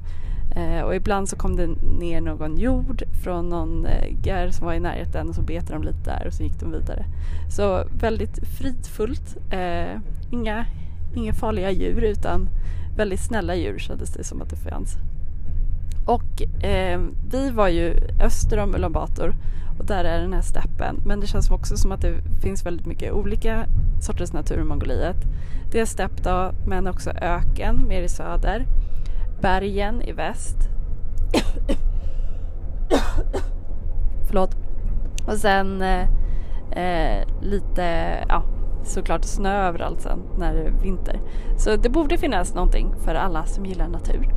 Eh, 0.56 0.82
och 0.82 0.94
ibland 0.94 1.28
så 1.28 1.36
kom 1.36 1.56
det 1.56 1.66
ner 1.98 2.20
någon 2.20 2.58
jord 2.58 3.02
från 3.24 3.48
någon 3.48 3.86
eh, 3.86 4.26
gär 4.26 4.50
som 4.50 4.66
var 4.66 4.74
i 4.74 4.80
närheten 4.80 5.28
och 5.28 5.34
så 5.34 5.42
betade 5.42 5.72
de 5.72 5.82
lite 5.82 6.10
där 6.10 6.26
och 6.26 6.32
så 6.32 6.42
gick 6.42 6.60
de 6.60 6.72
vidare. 6.72 7.04
Så 7.50 7.84
väldigt 8.00 8.48
fridfullt. 8.58 9.36
Eh, 9.50 10.00
inga, 10.30 10.66
inga 11.14 11.32
farliga 11.32 11.70
djur 11.70 12.02
utan 12.02 12.48
väldigt 12.96 13.20
snälla 13.20 13.54
djur 13.54 13.78
kändes 13.78 14.12
det 14.12 14.24
som 14.24 14.42
att 14.42 14.50
det 14.50 14.56
fanns. 14.56 14.96
Och 16.06 16.64
eh, 16.64 17.00
vi 17.30 17.50
var 17.50 17.68
ju 17.68 17.94
öster 18.20 18.58
om 18.58 18.74
Ulan 18.74 18.92
Bator 18.92 19.34
och 19.78 19.84
där 19.84 20.04
är 20.04 20.20
den 20.20 20.32
här 20.32 20.42
steppen. 20.42 21.02
Men 21.06 21.20
det 21.20 21.26
känns 21.26 21.50
också 21.50 21.76
som 21.76 21.92
att 21.92 22.00
det 22.00 22.14
finns 22.42 22.66
väldigt 22.66 22.86
mycket 22.86 23.12
olika 23.12 23.66
sorters 24.00 24.32
natur 24.32 24.60
i 24.60 24.64
Mongoliet. 24.64 25.16
Det 25.72 25.80
är 25.80 25.84
stepp 25.84 26.22
då, 26.22 26.52
men 26.66 26.86
också 26.86 27.10
öken 27.10 27.88
mer 27.88 28.02
i 28.02 28.08
söder. 28.08 28.66
Bergen 29.40 30.02
i 30.02 30.12
väst. 30.12 30.56
Förlåt. 34.26 34.56
Och 35.26 35.36
sen 35.36 35.82
eh, 35.82 36.08
eh, 36.70 37.24
lite, 37.40 38.14
ja 38.28 38.42
såklart 38.88 39.24
snö 39.24 39.68
överallt 39.68 40.00
sen 40.00 40.18
när 40.38 40.54
det 40.54 40.60
är 40.60 40.70
vinter. 40.70 41.20
Så 41.56 41.76
det 41.76 41.88
borde 41.88 42.18
finnas 42.18 42.54
någonting 42.54 42.94
för 43.04 43.14
alla 43.14 43.46
som 43.46 43.66
gillar 43.66 43.88
natur. 43.88 44.34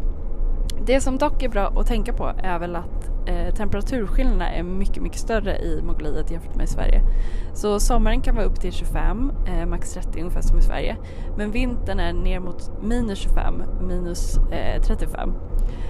Det 0.85 1.01
som 1.01 1.17
dock 1.17 1.43
är 1.43 1.49
bra 1.49 1.73
att 1.75 1.87
tänka 1.87 2.13
på 2.13 2.31
är 2.43 2.59
väl 2.59 2.75
att 2.75 3.00
eh, 3.25 3.53
temperaturskillnaderna 3.53 4.51
är 4.51 4.63
mycket, 4.63 5.03
mycket 5.03 5.19
större 5.19 5.57
i 5.57 5.81
Mongoliet 5.83 6.31
jämfört 6.31 6.55
med 6.55 6.63
i 6.63 6.67
Sverige. 6.67 7.01
Så 7.53 7.79
sommaren 7.79 8.21
kan 8.21 8.35
vara 8.35 8.45
upp 8.45 8.59
till 8.61 8.71
25, 8.71 9.31
eh, 9.47 9.65
max 9.65 9.93
30 9.93 10.19
ungefär 10.19 10.41
som 10.41 10.57
i 10.57 10.61
Sverige. 10.61 10.97
Men 11.37 11.51
vintern 11.51 11.99
är 11.99 12.13
ner 12.13 12.39
mot 12.39 12.83
minus 12.83 13.19
25, 13.19 13.63
minus 13.87 14.37
eh, 14.37 14.81
35. 14.81 15.33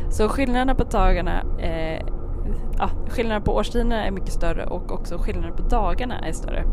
Så 0.09 0.29
skillnaderna 0.29 0.75
på 0.75 0.83
dagarna 0.83 1.43
eh, 1.59 2.05
ja, 2.77 2.89
skillnaderna 3.09 3.45
på 3.45 3.55
årstiderna 3.55 4.05
är 4.05 4.11
mycket 4.11 4.33
större 4.33 4.65
och 4.65 4.91
också 4.91 5.17
skillnaderna 5.17 5.55
på 5.55 5.63
dagarna 5.63 6.19
är 6.27 6.31
större. 6.31 6.65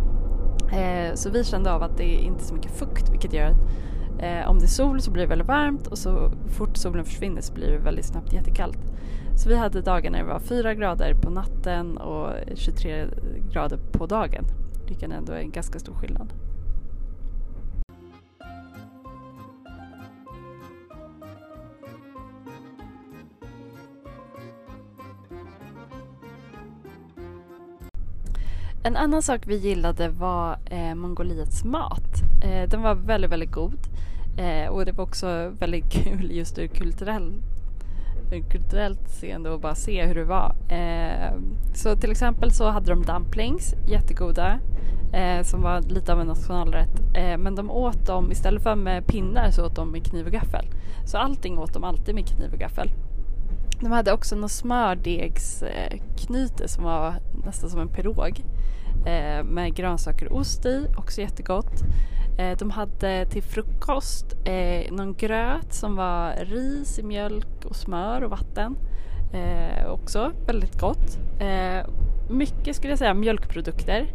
Eh, 0.73 1.15
så 1.15 1.31
vi 1.31 1.45
kände 1.45 1.73
av 1.73 1.83
att 1.83 1.97
det 1.97 2.05
är 2.05 2.19
inte 2.19 2.45
så 2.45 2.55
mycket 2.55 2.79
fukt 2.79 3.11
vilket 3.11 3.33
gör 3.33 3.47
att 3.47 3.61
eh, 4.19 4.51
om 4.51 4.59
det 4.59 4.65
är 4.65 4.69
sol 4.69 5.01
så 5.01 5.11
blir 5.11 5.23
det 5.23 5.29
väldigt 5.29 5.49
varmt 5.49 5.87
och 5.87 5.99
så 5.99 6.31
fort 6.49 6.77
solen 6.77 7.05
försvinner 7.05 7.41
så 7.41 7.53
blir 7.55 7.71
det 7.71 7.79
väldigt 7.79 8.05
snabbt 8.05 8.33
jättekallt. 8.33 8.79
Så 9.39 9.49
vi 9.49 9.57
hade 9.57 9.81
dagar 9.81 10.11
när 10.11 10.19
det 10.19 10.25
var 10.25 10.41
4 10.41 10.75
grader 10.75 11.15
på 11.15 11.31
natten 11.31 11.99
och 11.99 12.33
23 12.55 13.07
grader 13.53 13.79
på 13.93 14.07
dagen. 14.07 14.45
Vilket 14.87 15.11
ändå 15.11 15.33
är 15.33 15.39
en 15.39 15.51
ganska 15.51 15.79
stor 15.79 15.95
skillnad. 15.95 16.33
En 28.83 28.97
annan 28.97 29.23
sak 29.23 29.47
vi 29.47 29.57
gillade 29.57 30.09
var 30.09 30.59
eh, 30.71 30.95
Mongoliets 30.95 31.65
mat. 31.65 32.23
Eh, 32.45 32.69
den 32.69 32.83
var 32.83 32.95
väldigt, 32.95 33.31
väldigt 33.31 33.53
god. 33.53 33.79
Eh, 34.39 34.69
och 34.69 34.85
det 34.85 34.93
var 34.93 35.05
också 35.05 35.53
väldigt 35.59 35.91
kul 35.93 36.31
just 36.31 36.59
ur 36.59 36.67
kulturell, 36.67 37.33
Eh, 38.31 38.43
kulturellt 38.51 39.09
seende 39.09 39.51
och 39.51 39.61
bara 39.61 39.75
se 39.75 40.07
hur 40.07 40.15
det 40.15 40.25
var. 40.25 40.55
Eh, 40.69 41.33
så 41.75 41.97
till 41.97 42.11
exempel 42.11 42.51
så 42.51 42.71
hade 42.71 42.91
de 42.91 43.03
dumplings, 43.03 43.75
jättegoda, 43.87 44.59
eh, 45.13 45.43
som 45.43 45.63
var 45.63 45.81
lite 45.81 46.13
av 46.13 46.21
en 46.21 46.27
nationalrätt. 46.27 47.01
Eh, 47.15 47.39
men 47.39 47.55
de 47.55 47.71
åt 47.71 48.07
dem, 48.07 48.33
istället 48.33 48.63
för 48.63 48.77
med 48.77 49.07
pinnar 49.07 49.51
så 49.51 49.67
åt 49.67 49.77
de 49.77 49.93
med 49.93 50.05
kniv 50.05 50.27
och 50.27 50.33
gaffel. 50.33 50.67
Så 51.05 51.19
allting 51.19 51.59
åt 51.59 51.73
de 51.73 51.85
alltid 51.85 52.15
med 52.15 52.27
kniv 52.27 52.53
och 52.53 52.59
gaffel. 52.59 52.91
De 53.81 53.93
hade 53.93 54.13
också 54.13 54.37
något 54.37 54.51
smördegsknyte 54.51 56.69
som 56.69 56.85
var 56.85 57.15
nästan 57.45 57.71
som 57.71 57.81
en 57.81 57.89
pirog 57.89 58.45
eh, 59.07 59.45
med 59.45 59.75
grönsaker 59.75 60.33
och 60.33 60.41
ost 60.41 60.67
i, 60.67 60.87
också 60.97 61.21
jättegott. 61.21 61.83
Eh, 62.39 62.57
de 62.59 62.71
hade 62.71 63.27
till 63.27 63.43
frukost 63.43 64.37
eh, 64.45 64.93
någon 64.93 65.15
gröt 65.15 65.73
som 65.73 65.97
var 65.97 66.33
ris, 66.45 67.01
mjölk 67.03 67.65
och 67.65 67.77
smör 67.77 68.25
och 68.25 68.31
vatten. 68.31 68.77
Eh, 69.33 69.87
också 69.91 70.33
väldigt 70.47 70.81
gott. 70.81 71.19
Eh, 71.41 71.87
mycket 72.31 72.77
skulle 72.77 72.93
jag 72.93 72.99
säga 72.99 73.15
mjölkprodukter. 73.15 74.07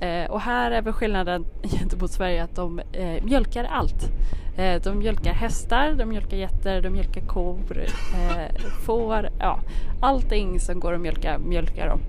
Eh, 0.00 0.30
och 0.30 0.40
här 0.40 0.70
är 0.70 0.82
väl 0.82 0.92
skillnaden 0.92 1.44
gentemot 1.62 2.10
Sverige 2.10 2.44
att 2.44 2.56
de 2.56 2.78
eh, 2.92 3.24
mjölkar 3.24 3.64
allt. 3.64 4.10
Eh, 4.56 4.82
de 4.82 4.98
mjölkar 4.98 5.32
hästar, 5.32 5.94
de 5.94 6.08
mjölkar 6.08 6.36
getter, 6.36 6.82
de 6.82 6.90
mjölkar 6.90 7.20
kor, 7.20 7.84
eh, 8.14 8.62
får, 8.86 9.28
ja 9.38 9.60
allting 10.00 10.60
som 10.60 10.80
går 10.80 10.92
att 10.92 11.00
mjölka 11.00 11.38
mjölkar 11.38 11.88
de. 11.88 12.00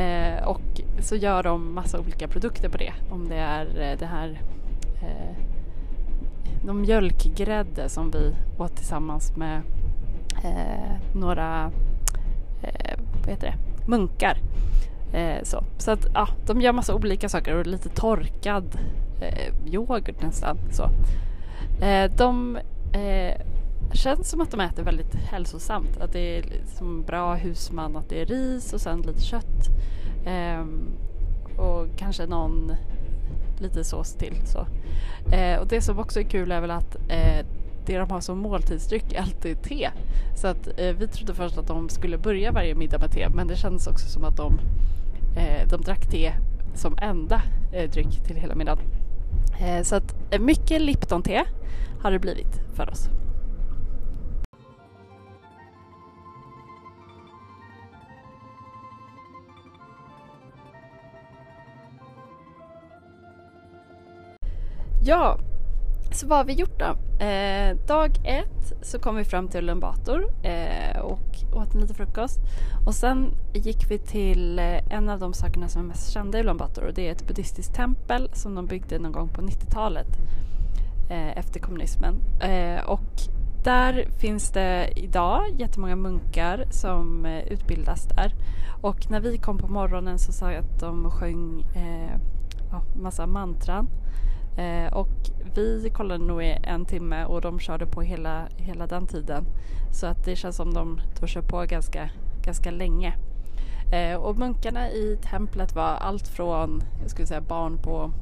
Eh, 0.00 0.48
och 0.48 0.80
så 1.00 1.16
gör 1.16 1.42
de 1.42 1.74
massa 1.74 2.00
olika 2.00 2.28
produkter 2.28 2.68
på 2.68 2.78
det. 2.78 2.92
Om 3.10 3.28
det 3.28 3.36
är 3.36 3.66
eh, 3.66 3.98
det 3.98 4.06
här 4.06 4.40
eh, 5.02 5.36
de 6.62 6.80
mjölkgrädde 6.80 7.88
som 7.88 8.10
vi 8.10 8.34
åt 8.58 8.76
tillsammans 8.76 9.36
med 9.36 9.62
eh, 10.44 10.96
några 11.12 11.70
eh, 12.62 12.98
vad 13.20 13.30
heter 13.30 13.46
det? 13.46 13.88
munkar. 13.88 14.38
Eh, 15.12 15.42
så 15.42 15.64
så 15.78 15.90
att, 15.90 16.06
ja, 16.14 16.28
de 16.46 16.60
gör 16.60 16.72
massa 16.72 16.94
olika 16.94 17.28
saker 17.28 17.56
och 17.56 17.66
lite 17.66 17.88
torkad 17.88 18.78
eh, 19.20 19.74
yoghurt 19.74 20.22
nästan. 20.22 20.58
Så. 20.70 20.90
Eh, 21.84 22.10
de 22.16 22.58
eh, 22.92 23.40
känns 23.92 24.30
som 24.30 24.40
att 24.40 24.50
de 24.50 24.60
äter 24.60 24.82
väldigt 24.82 25.14
hälsosamt. 25.14 26.00
Att 26.00 26.12
det 26.12 26.38
är 26.38 26.42
liksom 26.42 27.02
bra 27.02 27.34
husman, 27.34 27.96
att 27.96 28.08
det 28.08 28.22
är 28.22 28.26
ris 28.26 28.72
och 28.72 28.80
sen 28.80 29.00
lite 29.00 29.20
kött. 29.20 29.68
Ehm, 30.26 30.90
och 31.56 31.86
kanske 31.96 32.26
någon 32.26 32.72
lite 33.60 33.84
sås 33.84 34.14
till. 34.14 34.34
Så. 34.44 34.66
Eh, 35.34 35.60
och 35.60 35.66
det 35.66 35.80
som 35.80 35.98
också 35.98 36.20
är 36.20 36.24
kul 36.24 36.52
är 36.52 36.60
väl 36.60 36.70
att 36.70 36.96
eh, 37.08 37.46
det 37.86 37.98
de 37.98 38.10
har 38.10 38.20
som 38.20 38.38
måltidsdryck 38.38 39.12
är 39.12 39.20
alltid 39.20 39.62
te. 39.62 39.90
Så 40.34 40.46
att 40.46 40.68
eh, 40.76 40.96
vi 40.98 41.08
trodde 41.08 41.34
först 41.34 41.58
att 41.58 41.66
de 41.66 41.88
skulle 41.88 42.18
börja 42.18 42.52
varje 42.52 42.74
middag 42.74 42.98
med 42.98 43.10
te 43.10 43.28
men 43.28 43.46
det 43.46 43.56
kändes 43.56 43.86
också 43.86 44.08
som 44.08 44.24
att 44.24 44.36
de, 44.36 44.60
eh, 45.36 45.68
de 45.68 45.80
drack 45.80 46.10
te 46.10 46.32
som 46.74 46.98
enda 47.02 47.42
eh, 47.72 47.90
dryck 47.90 48.24
till 48.26 48.36
hela 48.36 48.54
middagen. 48.54 48.84
Eh, 49.60 49.82
så 49.82 49.96
att 49.96 50.14
eh, 50.30 50.40
mycket 50.40 50.82
Lipton-te 50.82 51.44
har 52.02 52.10
det 52.10 52.18
blivit 52.18 52.60
för 52.74 52.90
oss. 52.90 53.08
Ja, 65.08 65.38
så 66.12 66.26
vad 66.26 66.38
har 66.38 66.44
vi 66.44 66.52
gjort 66.52 66.78
då? 66.78 67.24
Eh, 67.24 67.76
dag 67.86 68.10
ett 68.24 68.72
så 68.82 68.98
kom 68.98 69.16
vi 69.16 69.24
fram 69.24 69.48
till 69.48 69.60
Ulaanbaatar 69.60 70.24
eh, 70.42 71.00
och 71.00 71.54
åt 71.54 71.74
en 71.74 71.80
liten 71.80 71.96
frukost. 71.96 72.38
Och 72.86 72.94
sen 72.94 73.34
gick 73.54 73.90
vi 73.90 73.98
till 73.98 74.58
eh, 74.58 74.94
en 74.96 75.08
av 75.08 75.18
de 75.18 75.32
sakerna 75.32 75.68
som 75.68 75.82
är 75.82 75.86
mest 75.86 76.12
kända 76.12 76.38
i 76.38 76.40
Ulaanbaatar 76.40 76.82
och 76.82 76.94
det 76.94 77.08
är 77.08 77.12
ett 77.12 77.26
buddhistiskt 77.26 77.74
tempel 77.74 78.30
som 78.32 78.54
de 78.54 78.66
byggde 78.66 78.98
någon 78.98 79.12
gång 79.12 79.28
på 79.28 79.40
90-talet 79.40 80.08
eh, 81.10 81.38
efter 81.38 81.60
kommunismen. 81.60 82.14
Eh, 82.40 82.84
och 82.84 83.20
där 83.64 84.08
finns 84.18 84.50
det 84.50 84.92
idag 84.96 85.44
jättemånga 85.58 85.96
munkar 85.96 86.64
som 86.70 87.26
eh, 87.26 87.52
utbildas 87.52 88.04
där. 88.04 88.34
Och 88.82 89.10
när 89.10 89.20
vi 89.20 89.38
kom 89.38 89.58
på 89.58 89.68
morgonen 89.68 90.18
så 90.18 90.32
sa 90.32 90.52
jag 90.52 90.64
att 90.64 90.80
de 90.80 91.10
sjöng 91.10 91.60
eh, 91.74 92.20
ja, 92.70 92.82
massa 93.02 93.26
mantran. 93.26 93.88
Eh, 94.58 94.92
och 94.92 95.08
vi 95.54 95.90
kollade 95.94 96.24
nog 96.24 96.42
i 96.42 96.58
en 96.62 96.84
timme 96.84 97.24
och 97.24 97.40
de 97.40 97.60
körde 97.60 97.86
på 97.86 98.02
hela, 98.02 98.48
hela 98.56 98.86
den 98.86 99.06
tiden. 99.06 99.44
Så 99.92 100.06
att 100.06 100.24
det 100.24 100.36
känns 100.36 100.56
som 100.56 100.74
de, 100.74 101.00
de 101.20 101.26
kör 101.26 101.42
på 101.42 101.64
ganska, 101.68 102.10
ganska 102.44 102.70
länge. 102.70 103.14
Eh, 103.92 104.16
och 104.16 104.36
munkarna 104.36 104.90
i 104.90 105.18
templet 105.22 105.74
var 105.74 105.82
allt 105.82 106.28
från 106.28 106.82
jag 107.00 107.10
skulle 107.10 107.26
säga 107.26 107.40
barn 107.40 107.78
på 107.78 108.12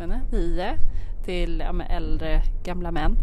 inte, 0.00 0.20
nio 0.32 0.78
till 1.24 1.62
ja, 1.66 1.84
äldre 1.84 2.42
gamla 2.64 2.92
män. 2.92 3.16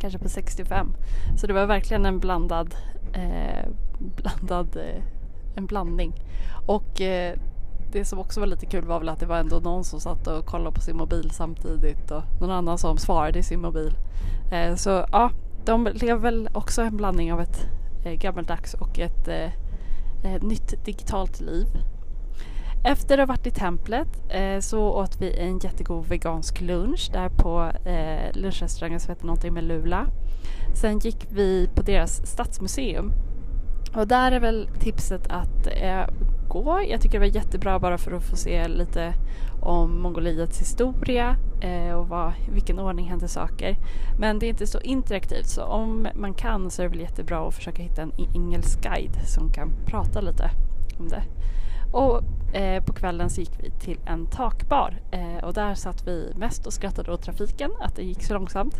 Kanske 0.00 0.18
på 0.18 0.28
65. 0.28 0.92
Så 1.36 1.46
det 1.46 1.52
var 1.52 1.66
verkligen 1.66 2.06
en 2.06 2.18
blandad, 2.18 2.74
eh, 3.12 3.68
blandad 3.98 4.76
eh, 4.76 5.02
en 5.54 5.66
blandning. 5.66 6.12
Och 6.66 7.00
eh, 7.00 7.38
det 7.92 8.04
som 8.04 8.18
också 8.18 8.40
var 8.40 8.46
lite 8.46 8.66
kul 8.66 8.84
var 8.84 8.98
väl 8.98 9.08
att 9.08 9.20
det 9.20 9.26
var 9.26 9.38
ändå 9.38 9.58
någon 9.58 9.84
som 9.84 10.00
satt 10.00 10.26
och 10.26 10.46
kollade 10.46 10.74
på 10.74 10.80
sin 10.80 10.96
mobil 10.96 11.30
samtidigt 11.30 12.10
och 12.10 12.22
någon 12.40 12.50
annan 12.50 12.78
som 12.78 12.98
svarade 12.98 13.38
i 13.38 13.42
sin 13.42 13.60
mobil. 13.60 13.92
Eh, 14.52 14.74
så 14.74 15.06
ja, 15.12 15.30
de 15.64 15.88
lever 15.92 16.20
väl 16.20 16.48
också 16.52 16.82
en 16.82 16.96
blandning 16.96 17.32
av 17.32 17.40
ett 17.40 17.66
eh, 18.04 18.12
gammaldags 18.12 18.74
och 18.74 18.98
ett 18.98 19.28
eh, 19.28 20.42
nytt 20.42 20.84
digitalt 20.84 21.40
liv. 21.40 21.66
Efter 22.84 23.18
att 23.18 23.28
ha 23.28 23.34
varit 23.34 23.46
i 23.46 23.50
templet 23.50 24.08
eh, 24.28 24.60
så 24.60 24.90
åt 24.90 25.20
vi 25.20 25.38
en 25.38 25.58
jättegod 25.58 26.06
vegansk 26.06 26.60
lunch 26.60 27.10
där 27.12 27.28
på 27.28 27.70
eh, 27.88 28.36
lunchrestaurangen 28.40 29.00
som 29.00 29.10
heter 29.10 29.26
någonting 29.26 29.54
med 29.54 29.64
Lula. 29.64 30.06
Sen 30.74 30.98
gick 30.98 31.26
vi 31.30 31.68
på 31.74 31.82
deras 31.82 32.26
stadsmuseum 32.26 33.12
och 33.94 34.08
där 34.08 34.32
är 34.32 34.40
väl 34.40 34.68
tipset 34.78 35.26
att 35.28 35.66
eh, 35.66 36.04
gå. 36.48 36.80
Jag 36.88 37.00
tycker 37.00 37.20
det 37.20 37.26
var 37.26 37.36
jättebra 37.36 37.78
bara 37.78 37.98
för 37.98 38.12
att 38.12 38.22
få 38.22 38.36
se 38.36 38.68
lite 38.68 39.14
om 39.60 40.02
Mongoliets 40.02 40.60
historia 40.60 41.36
eh, 41.60 41.92
och 41.92 42.08
vad, 42.08 42.32
i 42.48 42.50
vilken 42.50 42.78
ordning 42.78 43.08
händer 43.08 43.26
saker. 43.26 43.76
Men 44.18 44.38
det 44.38 44.46
är 44.46 44.48
inte 44.48 44.66
så 44.66 44.80
interaktivt 44.80 45.46
så 45.46 45.62
om 45.62 46.08
man 46.14 46.34
kan 46.34 46.70
så 46.70 46.82
är 46.82 46.86
det 46.86 46.90
väl 46.90 47.00
jättebra 47.00 47.48
att 47.48 47.54
försöka 47.54 47.82
hitta 47.82 48.02
en 48.02 48.12
engelsk 48.34 48.82
guide 48.82 49.16
som 49.26 49.52
kan 49.52 49.70
prata 49.86 50.20
lite 50.20 50.50
om 50.98 51.08
det. 51.08 51.22
Och 51.92 52.22
eh, 52.56 52.84
på 52.84 52.92
kvällen 52.92 53.30
så 53.30 53.40
gick 53.40 53.52
vi 53.62 53.70
till 53.70 53.98
en 54.06 54.26
takbar 54.26 55.00
eh, 55.10 55.44
och 55.44 55.54
där 55.54 55.74
satt 55.74 56.06
vi 56.06 56.32
mest 56.36 56.66
och 56.66 56.72
skrattade 56.72 57.12
åt 57.12 57.22
trafiken, 57.22 57.70
att 57.80 57.96
det 57.96 58.02
gick 58.02 58.22
så 58.22 58.34
långsamt. 58.34 58.76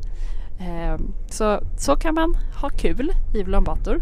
Eh, 0.61 0.97
så, 1.31 1.61
så 1.77 1.97
kan 1.97 2.15
man 2.15 2.35
ha 2.61 2.69
kul 2.69 3.13
i 3.35 3.43
Ulan 3.43 3.65
Bator. 3.65 4.01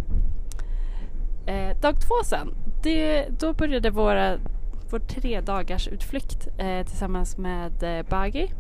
Eh, 1.46 1.76
dag 1.80 2.00
två 2.00 2.14
sen, 2.24 2.54
det, 2.82 3.26
då 3.38 3.52
började 3.52 3.90
våra, 3.90 4.38
vår 4.90 4.98
tre 4.98 5.40
dagars 5.40 5.88
utflykt 5.88 6.48
eh, 6.58 6.86
tillsammans 6.86 7.36
med 7.36 7.82
eh, 7.82 8.06
Bagi. 8.08 8.52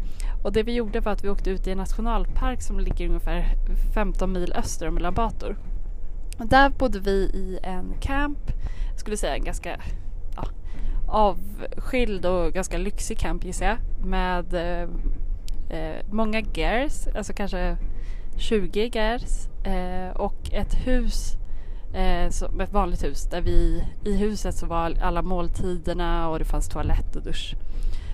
Och 0.42 0.52
det 0.52 0.62
vi 0.62 0.74
gjorde 0.74 1.00
var 1.00 1.12
att 1.12 1.24
vi 1.24 1.28
åkte 1.28 1.50
ut 1.50 1.66
i 1.66 1.70
en 1.70 1.78
nationalpark 1.78 2.62
som 2.62 2.80
ligger 2.80 3.06
ungefär 3.08 3.46
15 3.94 4.32
mil 4.32 4.52
öster 4.52 4.88
om 4.88 4.98
Labator. 4.98 5.56
Och 6.38 6.46
där 6.46 6.70
bodde 6.70 6.98
vi 6.98 7.10
i 7.10 7.58
en 7.62 7.94
camp, 8.00 8.50
jag 8.90 9.00
skulle 9.00 9.16
säga 9.16 9.36
en 9.36 9.44
ganska 9.44 9.80
ja, 10.36 10.48
avskild 11.08 12.26
och 12.26 12.52
ganska 12.52 12.78
lyxig 12.78 13.18
camp 13.18 13.44
gissar 13.44 13.66
jag. 13.66 14.06
Med 14.06 14.54
eh, 14.54 14.88
eh 15.78 16.04
många 16.10 16.40
gers, 16.40 17.06
alltså 17.16 17.32
kanske 17.32 17.76
20 18.36 18.90
gers 18.90 19.46
eh, 19.64 20.16
och 20.16 20.52
ett 20.52 20.74
hus 20.86 21.36
eh, 21.96 22.30
som 22.30 22.60
ett 22.60 22.72
vanligt 22.72 23.04
hus 23.04 23.24
där 23.30 23.40
vi 23.40 23.84
i 24.04 24.16
huset 24.16 24.54
så 24.54 24.66
var 24.66 24.94
alla 25.02 25.22
måltiderna 25.22 26.28
och 26.28 26.38
det 26.38 26.44
fanns 26.44 26.68
toalett 26.68 27.16
och 27.16 27.22
dusch. 27.22 27.54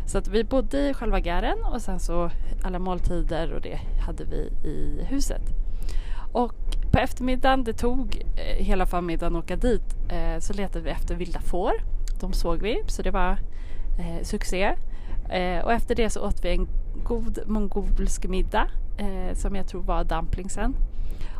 Så 0.06 0.18
att 0.18 0.28
vi 0.28 0.44
bodde 0.44 0.88
i 0.88 0.94
själva 0.94 1.20
gären 1.20 1.58
och 1.64 1.82
sen 1.82 2.00
så 2.00 2.30
alla 2.62 2.78
måltider 2.78 3.52
och 3.52 3.60
det 3.60 3.80
hade 4.06 4.24
vi 4.24 4.68
i 4.68 5.04
huset. 5.04 5.42
Och 6.32 6.54
på 6.92 6.98
eftermiddagen, 6.98 7.64
det 7.64 7.72
tog 7.72 8.26
eh, 8.36 8.64
hela 8.64 8.86
förmiddagen 8.86 9.36
att 9.36 9.44
åka 9.44 9.56
dit, 9.56 9.96
eh, 10.08 10.38
så 10.38 10.52
letade 10.52 10.84
vi 10.84 10.90
efter 10.90 11.14
vilda 11.14 11.40
får. 11.40 11.72
De 12.20 12.32
såg 12.32 12.62
vi, 12.62 12.82
så 12.86 13.02
det 13.02 13.10
var 13.10 13.38
eh, 13.98 14.22
succé. 14.22 14.74
Eh, 15.30 15.64
och 15.64 15.72
efter 15.72 15.94
det 15.94 16.10
så 16.10 16.26
åt 16.26 16.44
vi 16.44 16.50
en 16.50 16.68
god 17.04 17.38
mongolsk 17.46 18.28
middag 18.28 18.68
eh, 18.98 19.34
som 19.34 19.56
jag 19.56 19.68
tror 19.68 19.82
var 19.82 20.04
dumplingsen. 20.04 20.74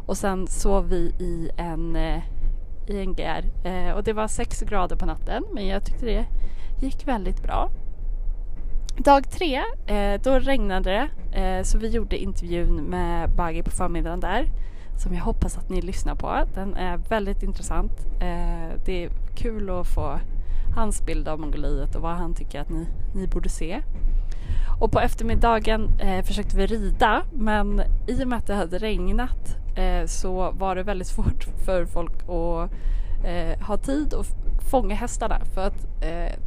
Och 0.06 0.16
sen 0.16 0.46
sov 0.46 0.88
vi 0.88 1.14
i 1.18 1.50
en, 1.56 1.96
eh, 1.96 2.22
i 2.86 3.00
en 3.00 3.14
gär. 3.14 3.44
Eh, 3.64 3.92
och 3.92 4.04
det 4.04 4.12
var 4.12 4.28
sex 4.28 4.60
grader 4.62 4.96
på 4.96 5.06
natten 5.06 5.44
men 5.52 5.66
jag 5.66 5.84
tyckte 5.84 6.06
det 6.06 6.26
gick 6.80 7.08
väldigt 7.08 7.42
bra. 7.42 7.70
Dag 8.98 9.30
tre, 9.30 9.62
eh, 9.86 10.20
då 10.22 10.38
regnade 10.38 10.90
det 10.90 11.08
så 11.64 11.78
vi 11.78 11.88
gjorde 11.88 12.16
intervjun 12.16 12.76
med 12.76 13.30
Baggy 13.30 13.62
på 13.62 13.70
förmiddagen 13.70 14.20
där 14.20 14.50
som 14.96 15.14
jag 15.14 15.22
hoppas 15.22 15.58
att 15.58 15.68
ni 15.68 15.82
lyssnar 15.82 16.14
på. 16.14 16.44
Den 16.54 16.74
är 16.74 16.96
väldigt 16.96 17.42
intressant. 17.42 17.92
Det 18.84 19.04
är 19.04 19.10
kul 19.36 19.70
att 19.70 19.86
få 19.86 20.18
hans 20.76 21.06
bild 21.06 21.28
av 21.28 21.40
Mongoliet 21.40 21.94
och 21.94 22.02
vad 22.02 22.16
han 22.16 22.34
tycker 22.34 22.60
att 22.60 22.70
ni, 22.70 22.86
ni 23.14 23.26
borde 23.26 23.48
se. 23.48 23.82
Och 24.80 24.92
på 24.92 25.00
eftermiddagen 25.00 25.90
eh, 25.98 26.24
försökte 26.24 26.56
vi 26.56 26.66
rida 26.66 27.22
men 27.32 27.82
i 28.06 28.24
och 28.24 28.28
med 28.28 28.38
att 28.38 28.46
det 28.46 28.54
hade 28.54 28.78
regnat 28.78 29.56
eh, 29.76 30.06
så 30.06 30.50
var 30.50 30.76
det 30.76 30.82
väldigt 30.82 31.08
svårt 31.14 31.44
för 31.64 31.84
folk 31.84 32.22
att 32.22 32.70
eh, 33.24 33.66
ha 33.66 33.76
tid 33.76 34.14
att 34.14 34.26
fånga 34.70 34.94
hästarna 34.94 35.40
för 35.54 35.66
att 35.66 35.84
eh, 36.04 36.38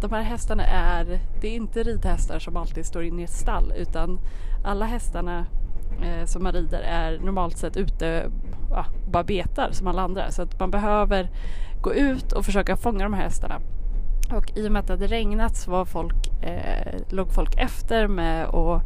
de 0.00 0.12
här 0.12 0.22
hästarna 0.22 0.64
är, 0.66 1.20
det 1.40 1.48
är 1.48 1.54
inte 1.54 1.82
ridhästar 1.82 2.38
som 2.38 2.56
alltid 2.56 2.86
står 2.86 3.02
inne 3.02 3.20
i 3.20 3.24
ett 3.24 3.30
stall 3.30 3.72
utan 3.76 4.20
alla 4.64 4.86
hästarna 4.86 5.46
eh, 6.02 6.24
som 6.24 6.42
man 6.42 6.52
rider 6.52 6.80
är 6.80 7.18
normalt 7.18 7.58
sett 7.58 7.76
ute 7.76 8.30
ja, 8.70 8.86
och 9.04 9.10
bara 9.10 9.24
betar 9.24 9.68
som 9.72 9.86
alla 9.86 10.02
andra 10.02 10.30
så 10.30 10.42
att 10.42 10.60
man 10.60 10.70
behöver 10.70 11.30
gå 11.82 11.94
ut 11.94 12.32
och 12.32 12.44
försöka 12.44 12.76
fånga 12.76 13.04
de 13.04 13.12
här 13.14 13.22
hästarna. 13.22 13.60
Och 14.32 14.52
i 14.54 14.68
och 14.68 14.72
med 14.72 14.80
att 14.80 14.86
det 14.86 14.92
hade 14.92 15.06
regnat 15.06 15.56
så 15.56 15.70
var 15.70 15.84
folk, 15.84 16.42
eh, 16.42 17.00
låg 17.08 17.32
folk 17.32 17.54
efter 17.58 18.06
med 18.06 18.44
att 18.44 18.82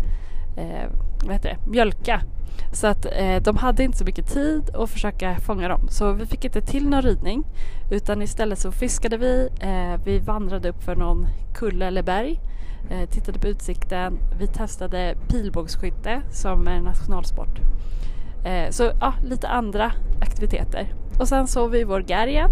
eh, 0.57 0.91
vad 1.25 1.33
heter 1.33 1.49
det, 1.49 1.71
mjölka. 1.71 2.23
Så 2.73 2.87
att 2.87 3.07
eh, 3.13 3.37
de 3.43 3.57
hade 3.57 3.85
inte 3.85 3.99
så 3.99 4.05
mycket 4.05 4.33
tid 4.33 4.71
att 4.75 4.91
försöka 4.91 5.37
fånga 5.37 5.69
dem. 5.69 5.89
Så 5.89 6.13
vi 6.13 6.27
fick 6.27 6.45
inte 6.45 6.61
till 6.61 6.89
någon 6.89 7.03
ridning 7.03 7.45
utan 7.91 8.23
istället 8.23 8.59
så 8.59 8.73
fiskade 8.73 9.17
vi, 9.17 9.49
eh, 9.61 10.05
vi 10.05 10.19
vandrade 10.19 10.69
upp 10.69 10.83
för 10.83 10.97
någon 10.97 11.27
kulle 11.55 11.87
eller 11.87 12.03
berg, 12.03 12.41
eh, 12.91 13.09
tittade 13.09 13.39
på 13.39 13.49
utsikten, 13.49 14.19
vi 14.39 14.47
testade 14.47 15.15
pilbågsskytte 15.29 16.23
som 16.31 16.69
är 16.69 16.73
en 16.73 16.85
nationalsport. 16.85 17.61
Eh, 18.45 18.71
så 18.71 18.91
ja, 19.01 19.15
lite 19.25 19.49
andra 19.49 19.93
aktiviteter. 20.21 20.95
Och 21.21 21.29
sen 21.29 21.47
sov 21.47 21.71
vi 21.71 21.81
i 21.81 21.85
vår 21.85 22.11
gär 22.11 22.27
igen 22.27 22.51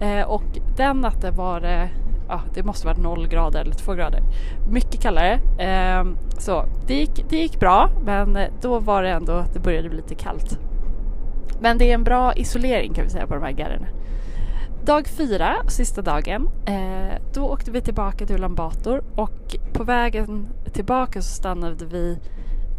eh, 0.00 0.22
och 0.22 0.44
den 0.76 1.00
natten 1.00 1.34
var 1.36 1.60
det 1.60 1.88
ah, 2.28 2.40
det 2.54 2.62
måste 2.62 2.86
varit 2.86 3.02
noll 3.02 3.28
grader 3.28 3.60
eller 3.60 3.74
två 3.74 3.94
grader. 3.94 4.20
Mycket 4.70 5.00
kallare. 5.00 5.40
Eh, 5.58 6.04
så 6.38 6.64
det 6.86 6.94
gick, 6.94 7.24
det 7.28 7.36
gick 7.36 7.60
bra 7.60 7.90
men 8.04 8.36
eh, 8.36 8.48
då 8.62 8.78
var 8.78 9.02
det 9.02 9.10
ändå, 9.10 9.44
det 9.52 9.60
började 9.60 9.88
bli 9.88 9.96
lite 9.96 10.14
kallt. 10.14 10.58
Men 11.60 11.78
det 11.78 11.90
är 11.90 11.94
en 11.94 12.04
bra 12.04 12.34
isolering 12.34 12.94
kan 12.94 13.04
vi 13.04 13.10
säga 13.10 13.26
på 13.26 13.34
de 13.34 13.42
här 13.42 13.50
gärdena. 13.50 13.86
Dag 14.84 15.08
fyra, 15.08 15.56
sista 15.68 16.02
dagen, 16.02 16.48
eh, 16.66 17.14
då 17.34 17.44
åkte 17.44 17.70
vi 17.70 17.80
tillbaka 17.80 18.26
till 18.26 18.36
Ulan 18.36 18.54
Bator 18.54 19.04
och 19.14 19.56
på 19.72 19.84
vägen 19.84 20.48
tillbaka 20.72 21.22
så 21.22 21.34
stannade 21.34 21.84
vi 21.84 22.18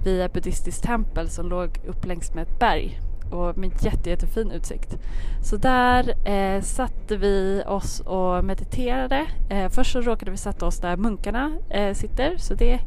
vid 0.03 0.21
ett 0.21 0.33
buddhistiskt 0.33 0.83
tempel 0.83 1.29
som 1.29 1.49
låg 1.49 1.69
upp 1.87 2.05
längs 2.05 2.33
med 2.33 2.43
ett 2.43 2.59
berg 2.59 2.99
och 3.31 3.57
med 3.57 3.71
jätte, 3.81 4.09
jättefin 4.09 4.51
utsikt. 4.51 4.97
Så 5.41 5.57
där 5.57 6.27
eh, 6.27 6.61
satte 6.61 7.17
vi 7.17 7.63
oss 7.67 7.99
och 7.99 8.45
mediterade. 8.45 9.25
Eh, 9.49 9.69
först 9.69 9.91
så 9.91 10.01
råkade 10.01 10.31
vi 10.31 10.37
sätta 10.37 10.65
oss 10.65 10.79
där 10.79 10.97
munkarna 10.97 11.57
eh, 11.69 11.93
sitter 11.93 12.37
så 12.37 12.53
det 12.53 12.79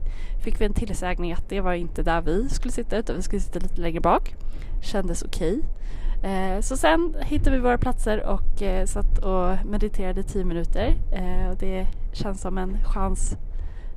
fick 0.44 0.60
vi 0.60 0.64
en 0.64 0.74
tillsägning 0.74 1.32
att 1.32 1.48
det 1.48 1.60
var 1.60 1.72
inte 1.72 2.02
där 2.02 2.20
vi 2.20 2.48
skulle 2.48 2.72
sitta 2.72 2.96
utan 2.96 3.16
vi 3.16 3.22
skulle 3.22 3.40
sitta 3.40 3.58
lite 3.58 3.80
längre 3.80 4.00
bak. 4.00 4.34
Kändes 4.82 5.22
okej. 5.22 5.58
Okay. 5.58 5.62
Eh, 6.22 6.60
så 6.60 6.76
sen 6.76 7.16
hittade 7.20 7.56
vi 7.56 7.62
våra 7.62 7.78
platser 7.78 8.26
och 8.26 8.62
eh, 8.62 8.86
satt 8.86 9.18
och 9.18 9.66
mediterade 9.66 10.20
i 10.20 10.24
tio 10.24 10.44
minuter. 10.44 10.94
Eh, 11.12 11.50
och 11.50 11.56
det 11.56 11.86
känns 12.12 12.40
som 12.40 12.58
en 12.58 12.84
chans 12.84 13.36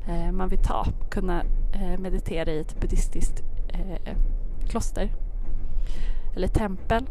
eh, 0.07 0.31
man 0.31 0.49
vill 0.49 0.59
ta, 0.59 0.85
kunna 1.09 1.43
eh, 1.73 1.99
meditera 1.99 2.51
i 2.51 2.59
ett 2.59 2.81
buddhistiskt 2.81 3.43
eh, 3.69 4.15
kloster 4.69 5.09
eller 6.35 6.47
tempel. 6.47 7.05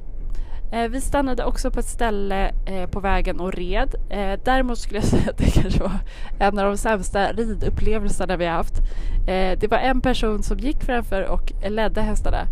Eh, 0.72 0.88
vi 0.88 1.00
stannade 1.00 1.44
också 1.44 1.70
på 1.70 1.80
ett 1.80 1.86
ställe 1.86 2.52
eh, 2.66 2.86
på 2.90 3.00
vägen 3.00 3.40
och 3.40 3.52
red. 3.52 3.94
Eh, 4.10 4.40
däremot 4.44 4.78
skulle 4.78 4.98
jag 4.98 5.04
säga 5.08 5.30
att 5.30 5.38
det 5.38 5.50
kanske 5.50 5.80
var 5.80 5.98
en 6.38 6.58
av 6.58 6.64
de 6.64 6.76
sämsta 6.76 7.32
ridupplevelserna 7.32 8.36
vi 8.36 8.46
haft. 8.46 8.74
Det 9.60 9.70
var 9.70 9.78
en 9.78 10.00
person 10.00 10.42
som 10.42 10.58
gick 10.58 10.84
framför 10.84 11.22
och 11.22 11.52
ledde 11.68 12.00
hästarna. 12.00 12.46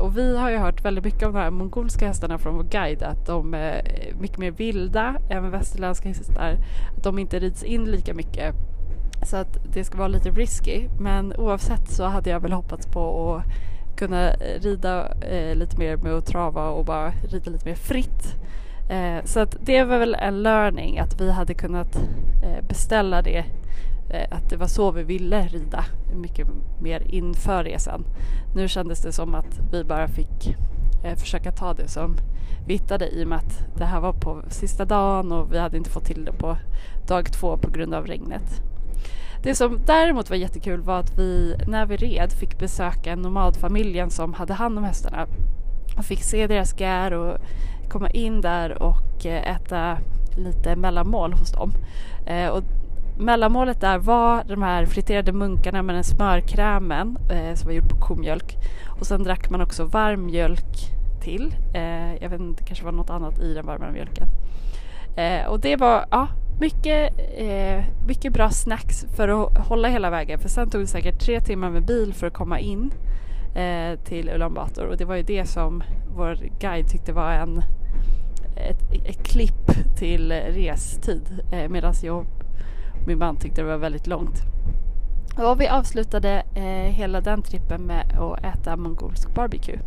Och 0.00 0.18
vi 0.18 0.36
har 0.36 0.50
ju 0.50 0.56
hört 0.56 0.84
väldigt 0.84 1.04
mycket 1.04 1.22
om 1.22 1.32
de 1.32 1.38
här 1.38 1.50
mongolska 1.50 2.06
hästarna 2.06 2.38
från 2.38 2.56
vår 2.56 2.62
guide 2.62 3.02
att 3.02 3.26
de 3.26 3.54
är 3.54 3.82
mycket 4.20 4.38
mer 4.38 4.50
vilda 4.50 5.16
än 5.30 5.50
västerländska 5.50 6.08
hästar. 6.08 6.56
Att 6.96 7.04
de 7.04 7.18
inte 7.18 7.38
rids 7.38 7.62
in 7.62 7.84
lika 7.84 8.14
mycket. 8.14 8.54
Så 9.22 9.36
att 9.36 9.58
det 9.72 9.84
ska 9.84 9.98
vara 9.98 10.08
lite 10.08 10.30
risky. 10.30 10.88
Men 11.00 11.32
oavsett 11.36 11.90
så 11.90 12.04
hade 12.04 12.30
jag 12.30 12.40
väl 12.40 12.52
hoppats 12.52 12.86
på 12.86 13.34
att 13.34 13.42
kunna 13.96 14.30
rida 14.60 15.12
eh, 15.20 15.56
lite 15.56 15.78
mer 15.78 15.96
med 15.96 16.12
att 16.12 16.26
trava 16.26 16.68
och 16.68 16.84
bara 16.84 17.10
rida 17.10 17.50
lite 17.50 17.68
mer 17.68 17.74
fritt. 17.74 18.36
Eh, 18.90 19.24
så 19.24 19.40
att 19.40 19.56
det 19.60 19.84
var 19.84 19.98
väl 19.98 20.14
en 20.14 20.42
learning 20.42 20.98
att 20.98 21.20
vi 21.20 21.32
hade 21.32 21.54
kunnat 21.54 21.96
eh, 22.42 22.64
beställa 22.68 23.22
det 23.22 23.44
eh, 24.10 24.36
att 24.36 24.50
det 24.50 24.56
var 24.56 24.66
så 24.66 24.90
vi 24.90 25.02
ville 25.02 25.42
rida 25.42 25.84
mycket 26.14 26.46
mer 26.80 27.02
inför 27.06 27.64
resan. 27.64 28.04
Nu 28.54 28.68
kändes 28.68 29.02
det 29.02 29.12
som 29.12 29.34
att 29.34 29.60
vi 29.72 29.84
bara 29.84 30.08
fick 30.08 30.56
eh, 31.04 31.16
försöka 31.16 31.52
ta 31.52 31.74
det 31.74 31.88
som 31.88 32.16
vi 32.66 32.72
hittade 32.72 33.08
i 33.08 33.24
och 33.24 33.28
med 33.28 33.38
att 33.38 33.78
det 33.78 33.84
här 33.84 34.00
var 34.00 34.12
på 34.12 34.42
sista 34.48 34.84
dagen 34.84 35.32
och 35.32 35.52
vi 35.52 35.58
hade 35.58 35.76
inte 35.76 35.90
fått 35.90 36.04
till 36.04 36.24
det 36.24 36.32
på 36.32 36.56
dag 37.08 37.32
två 37.32 37.56
på 37.56 37.70
grund 37.70 37.94
av 37.94 38.06
regnet. 38.06 38.62
Det 39.46 39.54
som 39.54 39.80
däremot 39.86 40.30
var 40.30 40.36
jättekul 40.36 40.80
var 40.80 40.98
att 40.98 41.18
vi 41.18 41.56
när 41.66 41.86
vi 41.86 41.96
red 41.96 42.32
fick 42.32 42.58
besöka 42.58 43.16
nomadfamiljen 43.16 44.10
som 44.10 44.34
hade 44.34 44.54
hand 44.54 44.78
om 44.78 44.84
hästarna 44.84 45.26
och 45.98 46.04
fick 46.04 46.22
se 46.22 46.46
deras 46.46 46.80
gär 46.80 47.12
och 47.12 47.38
komma 47.88 48.10
in 48.10 48.40
där 48.40 48.82
och 48.82 49.26
eh, 49.26 49.56
äta 49.56 49.98
lite 50.36 50.76
mellanmål 50.76 51.32
hos 51.32 51.52
dem. 51.52 51.72
Eh, 52.26 52.48
och 52.48 52.62
mellanmålet 53.18 53.80
där 53.80 53.98
var 53.98 54.44
de 54.44 54.62
här 54.62 54.86
friterade 54.86 55.32
munkarna 55.32 55.82
med 55.82 55.94
den 55.94 56.04
smörkrämen 56.04 57.18
eh, 57.30 57.54
som 57.54 57.66
var 57.66 57.72
gjord 57.72 57.88
på 57.88 57.96
komjölk 57.96 58.56
och 59.00 59.06
sen 59.06 59.22
drack 59.22 59.50
man 59.50 59.60
också 59.60 59.84
varm 59.84 60.26
mjölk 60.26 60.92
till. 61.22 61.54
Jag 62.20 62.28
vet 62.28 62.40
inte, 62.40 62.62
det 62.62 62.66
kanske 62.66 62.84
var 62.84 62.92
något 62.92 63.10
annat 63.10 63.38
i 63.38 63.54
den 63.54 63.66
varma 63.66 63.90
mjölken. 63.90 64.28
Och 65.48 65.60
det 65.60 65.76
var, 65.76 66.04
ja, 66.10 66.28
mycket, 66.60 67.12
eh, 67.36 67.84
mycket 68.06 68.32
bra 68.32 68.50
snacks 68.50 69.04
för 69.16 69.28
att 69.28 69.58
hålla 69.58 69.88
hela 69.88 70.10
vägen 70.10 70.38
för 70.38 70.48
sen 70.48 70.70
tog 70.70 70.80
det 70.80 70.86
säkert 70.86 71.20
tre 71.20 71.40
timmar 71.40 71.70
med 71.70 71.86
bil 71.86 72.14
för 72.14 72.26
att 72.26 72.34
komma 72.34 72.60
in 72.60 72.90
eh, 73.54 73.98
till 74.04 74.28
Ulan 74.28 74.54
Bator 74.54 74.86
och 74.86 74.96
det 74.96 75.04
var 75.04 75.16
ju 75.16 75.22
det 75.22 75.46
som 75.46 75.82
vår 76.16 76.38
guide 76.60 76.88
tyckte 76.88 77.12
var 77.12 77.32
en 77.32 77.62
ett, 78.56 79.08
ett 79.08 79.24
klipp 79.26 79.96
till 79.98 80.32
restid 80.32 81.40
eh, 81.52 81.68
medan 81.68 81.94
jag 82.02 82.16
och 82.16 82.26
min 83.06 83.18
man 83.18 83.36
tyckte 83.36 83.60
det 83.60 83.66
var 83.66 83.76
väldigt 83.76 84.06
långt. 84.06 84.42
Och 85.38 85.60
vi 85.60 85.68
avslutade 85.68 86.42
eh, 86.54 86.92
hela 86.92 87.20
den 87.20 87.42
trippen 87.42 87.82
med 87.82 88.18
att 88.18 88.44
äta 88.44 88.76
mongolsk 88.76 89.34
barbecue. 89.34 89.78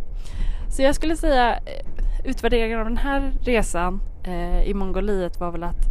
Så 0.70 0.82
jag 0.82 0.96
skulle 0.96 1.16
säga 1.16 1.54
eh, 1.54 1.86
utvärderingen 2.26 2.80
av 2.80 2.86
den 2.86 2.98
här 2.98 3.34
resan 3.42 4.02
eh, 4.24 4.64
i 4.64 4.74
Mongoliet 4.74 5.40
var 5.40 5.52
väl 5.52 5.64
att 5.64 5.86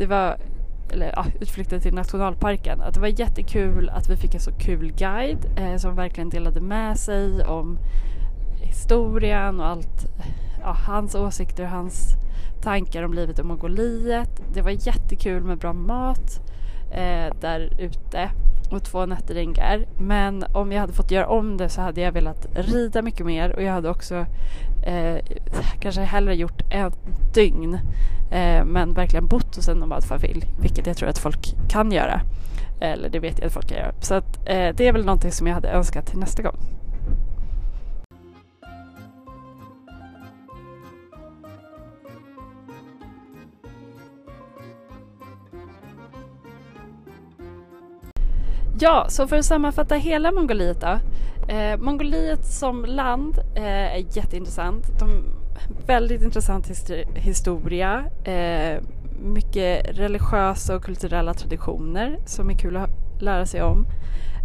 det 0.00 0.06
var 0.06 0.36
eller 0.92 1.12
ja, 1.16 1.26
utflykten 1.40 1.80
till 1.80 1.94
nationalparken. 1.94 2.80
Att 2.80 2.94
det 2.94 3.00
var 3.00 3.20
jättekul 3.20 3.88
att 3.88 4.10
vi 4.10 4.16
fick 4.16 4.34
en 4.34 4.40
så 4.40 4.52
kul 4.52 4.92
guide 4.92 5.46
eh, 5.56 5.76
som 5.76 5.96
verkligen 5.96 6.30
delade 6.30 6.60
med 6.60 6.98
sig 6.98 7.44
om 7.44 7.78
historien 8.54 9.60
och 9.60 9.66
allt, 9.66 10.06
ja, 10.60 10.76
hans 10.86 11.14
åsikter, 11.14 11.64
och 11.64 11.70
hans 11.70 12.16
tankar 12.62 13.02
om 13.02 13.14
livet 13.14 13.38
i 13.38 13.42
Mongoliet. 13.42 14.42
Det 14.54 14.62
var 14.62 14.70
jättekul 14.70 15.42
med 15.42 15.58
bra 15.58 15.72
mat 15.72 16.40
eh, 16.90 17.34
där 17.40 17.76
ute 17.78 18.30
och 18.72 18.84
två 18.84 19.06
nätter 19.06 19.36
i 19.36 19.86
Men 19.98 20.44
om 20.52 20.72
jag 20.72 20.80
hade 20.80 20.92
fått 20.92 21.10
göra 21.10 21.26
om 21.26 21.56
det 21.56 21.68
så 21.68 21.80
hade 21.80 22.00
jag 22.00 22.12
velat 22.12 22.46
rida 22.54 23.02
mycket 23.02 23.26
mer 23.26 23.56
och 23.56 23.62
jag 23.62 23.72
hade 23.72 23.90
också 23.90 24.26
eh, 24.86 25.16
kanske 25.80 26.00
hellre 26.00 26.34
gjort 26.34 26.62
ett 26.70 26.98
dygn 27.34 27.74
eh, 28.30 28.64
men 28.64 28.94
verkligen 28.94 29.26
bott 29.26 29.56
hos 29.56 29.68
en 29.68 29.78
nomadfamilj 29.78 30.44
vilket 30.60 30.86
jag 30.86 30.96
tror 30.96 31.08
att 31.08 31.18
folk 31.18 31.54
kan 31.68 31.92
göra. 31.92 32.20
Eller 32.80 33.08
det 33.08 33.18
vet 33.18 33.38
jag 33.38 33.46
att 33.46 33.52
folk 33.52 33.68
kan 33.68 33.78
göra. 33.78 33.92
Så 34.00 34.14
att, 34.14 34.36
eh, 34.36 34.74
det 34.76 34.88
är 34.88 34.92
väl 34.92 35.04
någonting 35.04 35.32
som 35.32 35.46
jag 35.46 35.54
hade 35.54 35.68
önskat 35.68 36.06
till 36.06 36.18
nästa 36.18 36.42
gång. 36.42 36.56
Ja, 48.82 49.06
så 49.08 49.26
för 49.26 49.38
att 49.38 49.44
sammanfatta 49.44 49.94
hela 49.94 50.32
Mongoliet 50.32 50.80
då. 50.80 50.98
Eh, 51.52 51.76
Mongoliet 51.76 52.44
som 52.46 52.84
land 52.84 53.38
eh, 53.54 53.64
är 53.64 54.16
jätteintressant. 54.16 54.98
De, 54.98 55.24
väldigt 55.86 56.22
intressant 56.22 56.70
historia. 57.14 58.04
Eh, 58.24 58.82
mycket 59.22 59.98
religiösa 59.98 60.76
och 60.76 60.84
kulturella 60.84 61.34
traditioner 61.34 62.18
som 62.26 62.50
är 62.50 62.54
kul 62.54 62.76
att 62.76 62.90
lära 63.20 63.46
sig 63.46 63.62
om. 63.62 63.86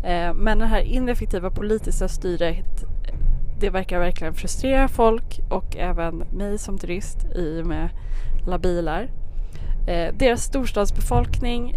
Eh, 0.06 0.34
men 0.34 0.60
det 0.60 0.66
här 0.66 0.82
ineffektiva 0.82 1.50
politiska 1.50 2.08
styret 2.08 2.84
det 3.60 3.70
verkar 3.70 4.00
verkligen 4.00 4.34
frustrera 4.34 4.88
folk 4.88 5.40
och 5.50 5.78
även 5.78 6.18
mig 6.18 6.58
som 6.58 6.78
turist 6.78 7.26
i 7.36 7.62
och 7.62 7.68
med 7.68 7.90
alla 8.46 8.60
bilar. 8.60 9.10
Eh, 9.88 10.14
deras 10.14 10.44
storstadsbefolkning 10.44 11.76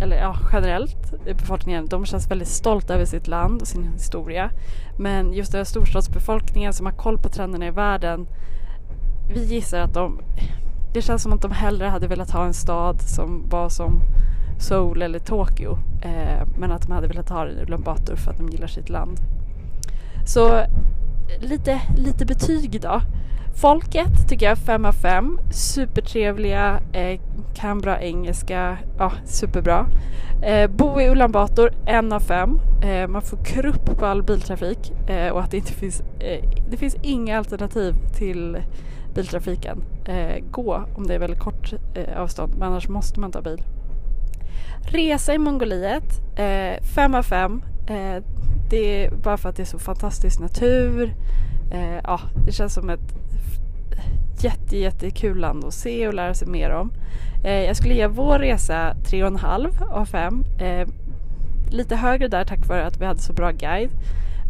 eller 0.00 0.16
ja, 0.16 0.36
generellt 0.52 1.24
befolkningen, 1.24 1.86
de 1.86 2.04
känns 2.04 2.30
väldigt 2.30 2.48
stolta 2.48 2.94
över 2.94 3.04
sitt 3.04 3.28
land 3.28 3.62
och 3.62 3.68
sin 3.68 3.92
historia. 3.92 4.50
Men 4.98 5.32
just 5.32 5.52
den 5.52 5.58
här 5.58 5.64
storstadsbefolkningen 5.64 6.72
som 6.72 6.86
har 6.86 6.92
koll 6.92 7.18
på 7.18 7.28
trenderna 7.28 7.66
i 7.66 7.70
världen, 7.70 8.26
vi 9.34 9.44
gissar 9.44 9.80
att 9.80 9.94
de, 9.94 10.20
det 10.94 11.02
känns 11.02 11.22
som 11.22 11.32
att 11.32 11.42
de 11.42 11.50
hellre 11.50 11.86
hade 11.86 12.06
velat 12.06 12.30
ha 12.30 12.44
en 12.46 12.54
stad 12.54 13.00
som 13.00 13.48
var 13.48 13.68
som 13.68 14.02
Seoul 14.58 15.02
eller 15.02 15.18
Tokyo, 15.18 15.78
eh, 16.02 16.46
men 16.58 16.72
att 16.72 16.82
de 16.82 16.92
hade 16.92 17.08
velat 17.08 17.28
ha 17.28 17.46
en 17.46 17.58
Ulan 17.58 17.82
Bator 17.82 18.16
för 18.16 18.30
att 18.30 18.38
de 18.38 18.48
gillar 18.48 18.66
sitt 18.66 18.88
land. 18.88 19.20
Så 20.26 20.64
lite, 21.40 21.80
lite 21.96 22.26
betyg 22.26 22.80
då. 22.82 23.00
Folket 23.60 24.28
tycker 24.28 24.46
jag 24.46 24.58
5 24.58 24.84
av 24.84 24.92
5. 24.92 25.38
Supertrevliga, 25.50 26.80
eh, 26.92 27.20
kan 27.54 27.80
bra 27.80 28.00
engelska, 28.00 28.78
ja 28.98 29.12
superbra. 29.24 29.86
Eh, 30.42 30.70
bo 30.70 31.00
i 31.00 31.08
Ulan 31.08 31.32
Bator 31.32 31.70
1 31.86 32.12
av 32.12 32.20
5. 32.20 32.60
Eh, 32.82 33.08
man 33.08 33.22
får 33.22 33.44
krupp 33.44 33.98
på 33.98 34.06
all 34.06 34.22
biltrafik 34.22 34.92
eh, 35.08 35.32
och 35.32 35.40
att 35.40 35.50
det 35.50 35.56
inte 35.56 35.72
finns, 35.72 36.00
eh, 36.00 36.44
det 36.70 36.76
finns 36.76 36.96
inga 37.02 37.38
alternativ 37.38 37.94
till 38.18 38.58
biltrafiken. 39.14 39.82
Eh, 40.04 40.44
gå 40.50 40.84
om 40.96 41.06
det 41.06 41.14
är 41.14 41.18
väldigt 41.18 41.40
kort 41.40 41.72
eh, 41.94 42.20
avstånd 42.20 42.52
men 42.58 42.68
annars 42.68 42.88
måste 42.88 43.20
man 43.20 43.32
ta 43.32 43.42
bil. 43.42 43.62
Resa 44.82 45.34
i 45.34 45.38
Mongoliet, 45.38 46.38
eh, 46.38 46.82
5 46.94 47.14
av 47.14 47.22
5. 47.22 47.62
Eh, 47.88 48.22
det 48.70 49.04
är 49.04 49.10
bara 49.10 49.36
för 49.36 49.48
att 49.48 49.56
det 49.56 49.62
är 49.62 49.64
så 49.64 49.78
fantastisk 49.78 50.40
natur. 50.40 51.14
Eh, 51.72 52.00
ja, 52.04 52.20
det 52.46 52.52
känns 52.52 52.74
som 52.74 52.90
ett 52.90 53.25
jätte, 54.44 54.76
jättekul 54.76 55.38
land 55.38 55.64
att 55.64 55.74
se 55.74 56.08
och 56.08 56.14
lära 56.14 56.34
sig 56.34 56.48
mer 56.48 56.70
om. 56.70 56.92
Eh, 57.44 57.64
jag 57.64 57.76
skulle 57.76 57.94
ge 57.94 58.06
vår 58.06 58.38
resa 58.38 58.94
3,5 59.04 59.90
av 59.90 60.06
5. 60.06 60.44
Eh, 60.60 60.88
lite 61.70 61.96
högre 61.96 62.28
där 62.28 62.44
tack 62.44 62.68
vare 62.68 62.86
att 62.86 63.00
vi 63.00 63.04
hade 63.04 63.20
så 63.20 63.32
bra 63.32 63.50
guide. 63.50 63.90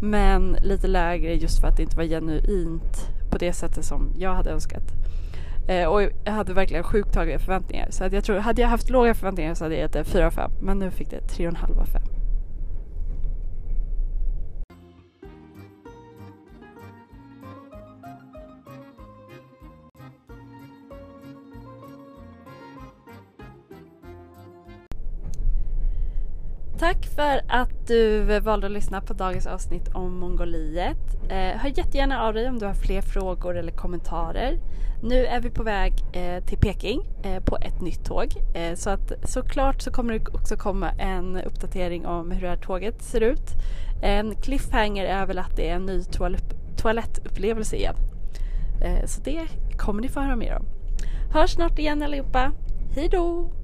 Men 0.01 0.57
lite 0.61 0.87
lägre 0.87 1.33
just 1.33 1.61
för 1.61 1.67
att 1.67 1.77
det 1.77 1.83
inte 1.83 1.97
var 1.97 2.03
genuint 2.03 3.09
på 3.29 3.37
det 3.37 3.53
sättet 3.53 3.85
som 3.85 4.09
jag 4.17 4.35
hade 4.35 4.49
önskat. 4.49 4.83
Eh, 5.67 5.85
och 5.85 6.01
jag 6.01 6.31
hade 6.31 6.53
verkligen 6.53 6.83
sjukt 6.83 7.15
höga 7.15 7.39
förväntningar. 7.39 7.87
Så 7.89 8.03
att 8.03 8.13
jag 8.13 8.23
tror, 8.23 8.37
hade 8.37 8.61
jag 8.61 8.69
haft 8.69 8.89
låga 8.89 9.13
förväntningar 9.13 9.53
så 9.53 9.65
hade 9.65 9.75
jag 9.75 9.81
gett 9.81 9.93
det 9.93 10.03
4 10.03 10.27
av 10.27 10.31
5. 10.31 10.51
Men 10.61 10.79
nu 10.79 10.91
fick 10.91 11.09
det 11.09 11.19
3,5 11.19 11.79
av 11.79 11.85
5. 11.85 12.01
Tack 26.79 27.05
för 27.05 27.41
att 27.47 27.87
du 27.87 28.39
valde 28.39 28.67
att 28.67 28.73
lyssna 28.73 29.01
på 29.01 29.13
dagens 29.13 29.47
avsnitt 29.47 29.87
om 29.93 30.19
Mongoliet. 30.19 31.15
Eh, 31.29 31.59
hör 31.59 31.77
jättegärna 31.77 32.23
av 32.23 32.33
dig 32.33 32.49
om 32.49 32.59
du 32.59 32.65
har 32.65 32.73
fler 32.73 33.01
frågor 33.01 33.57
eller 33.57 33.71
kommentarer. 33.71 34.59
Nu 35.03 35.25
är 35.25 35.41
vi 35.41 35.49
på 35.49 35.63
väg 35.63 35.93
eh, 36.13 36.43
till 36.43 36.57
Peking 36.57 37.01
eh, 37.23 37.43
på 37.43 37.57
ett 37.57 37.81
nytt 37.81 38.05
tåg. 38.05 38.27
Eh, 38.55 38.75
så 38.75 38.89
att 38.89 39.11
såklart 39.23 39.81
så 39.81 39.91
kommer 39.91 40.13
det 40.13 40.27
också 40.33 40.57
komma 40.57 40.89
en 40.89 41.41
uppdatering 41.41 42.05
om 42.05 42.31
hur 42.31 42.41
det 42.41 42.49
här 42.49 42.57
tåget 42.57 43.03
ser 43.03 43.21
ut. 43.21 43.51
En 44.01 44.35
cliffhanger 44.35 45.05
är 45.05 45.25
väl 45.25 45.39
att 45.39 45.55
det 45.55 45.69
är 45.69 45.75
en 45.75 45.85
ny 45.85 46.03
toalett, 46.03 46.55
toalettupplevelse 46.77 47.75
igen. 47.75 47.95
Eh, 48.81 49.05
så 49.05 49.21
det 49.21 49.47
kommer 49.77 50.01
ni 50.01 50.09
få 50.09 50.19
höra 50.19 50.35
mer 50.35 50.55
om. 50.55 50.65
Hörs 51.33 51.51
snart 51.51 51.79
igen 51.79 52.03
allihopa. 52.03 52.51
Hej 52.95 53.09
då! 53.11 53.56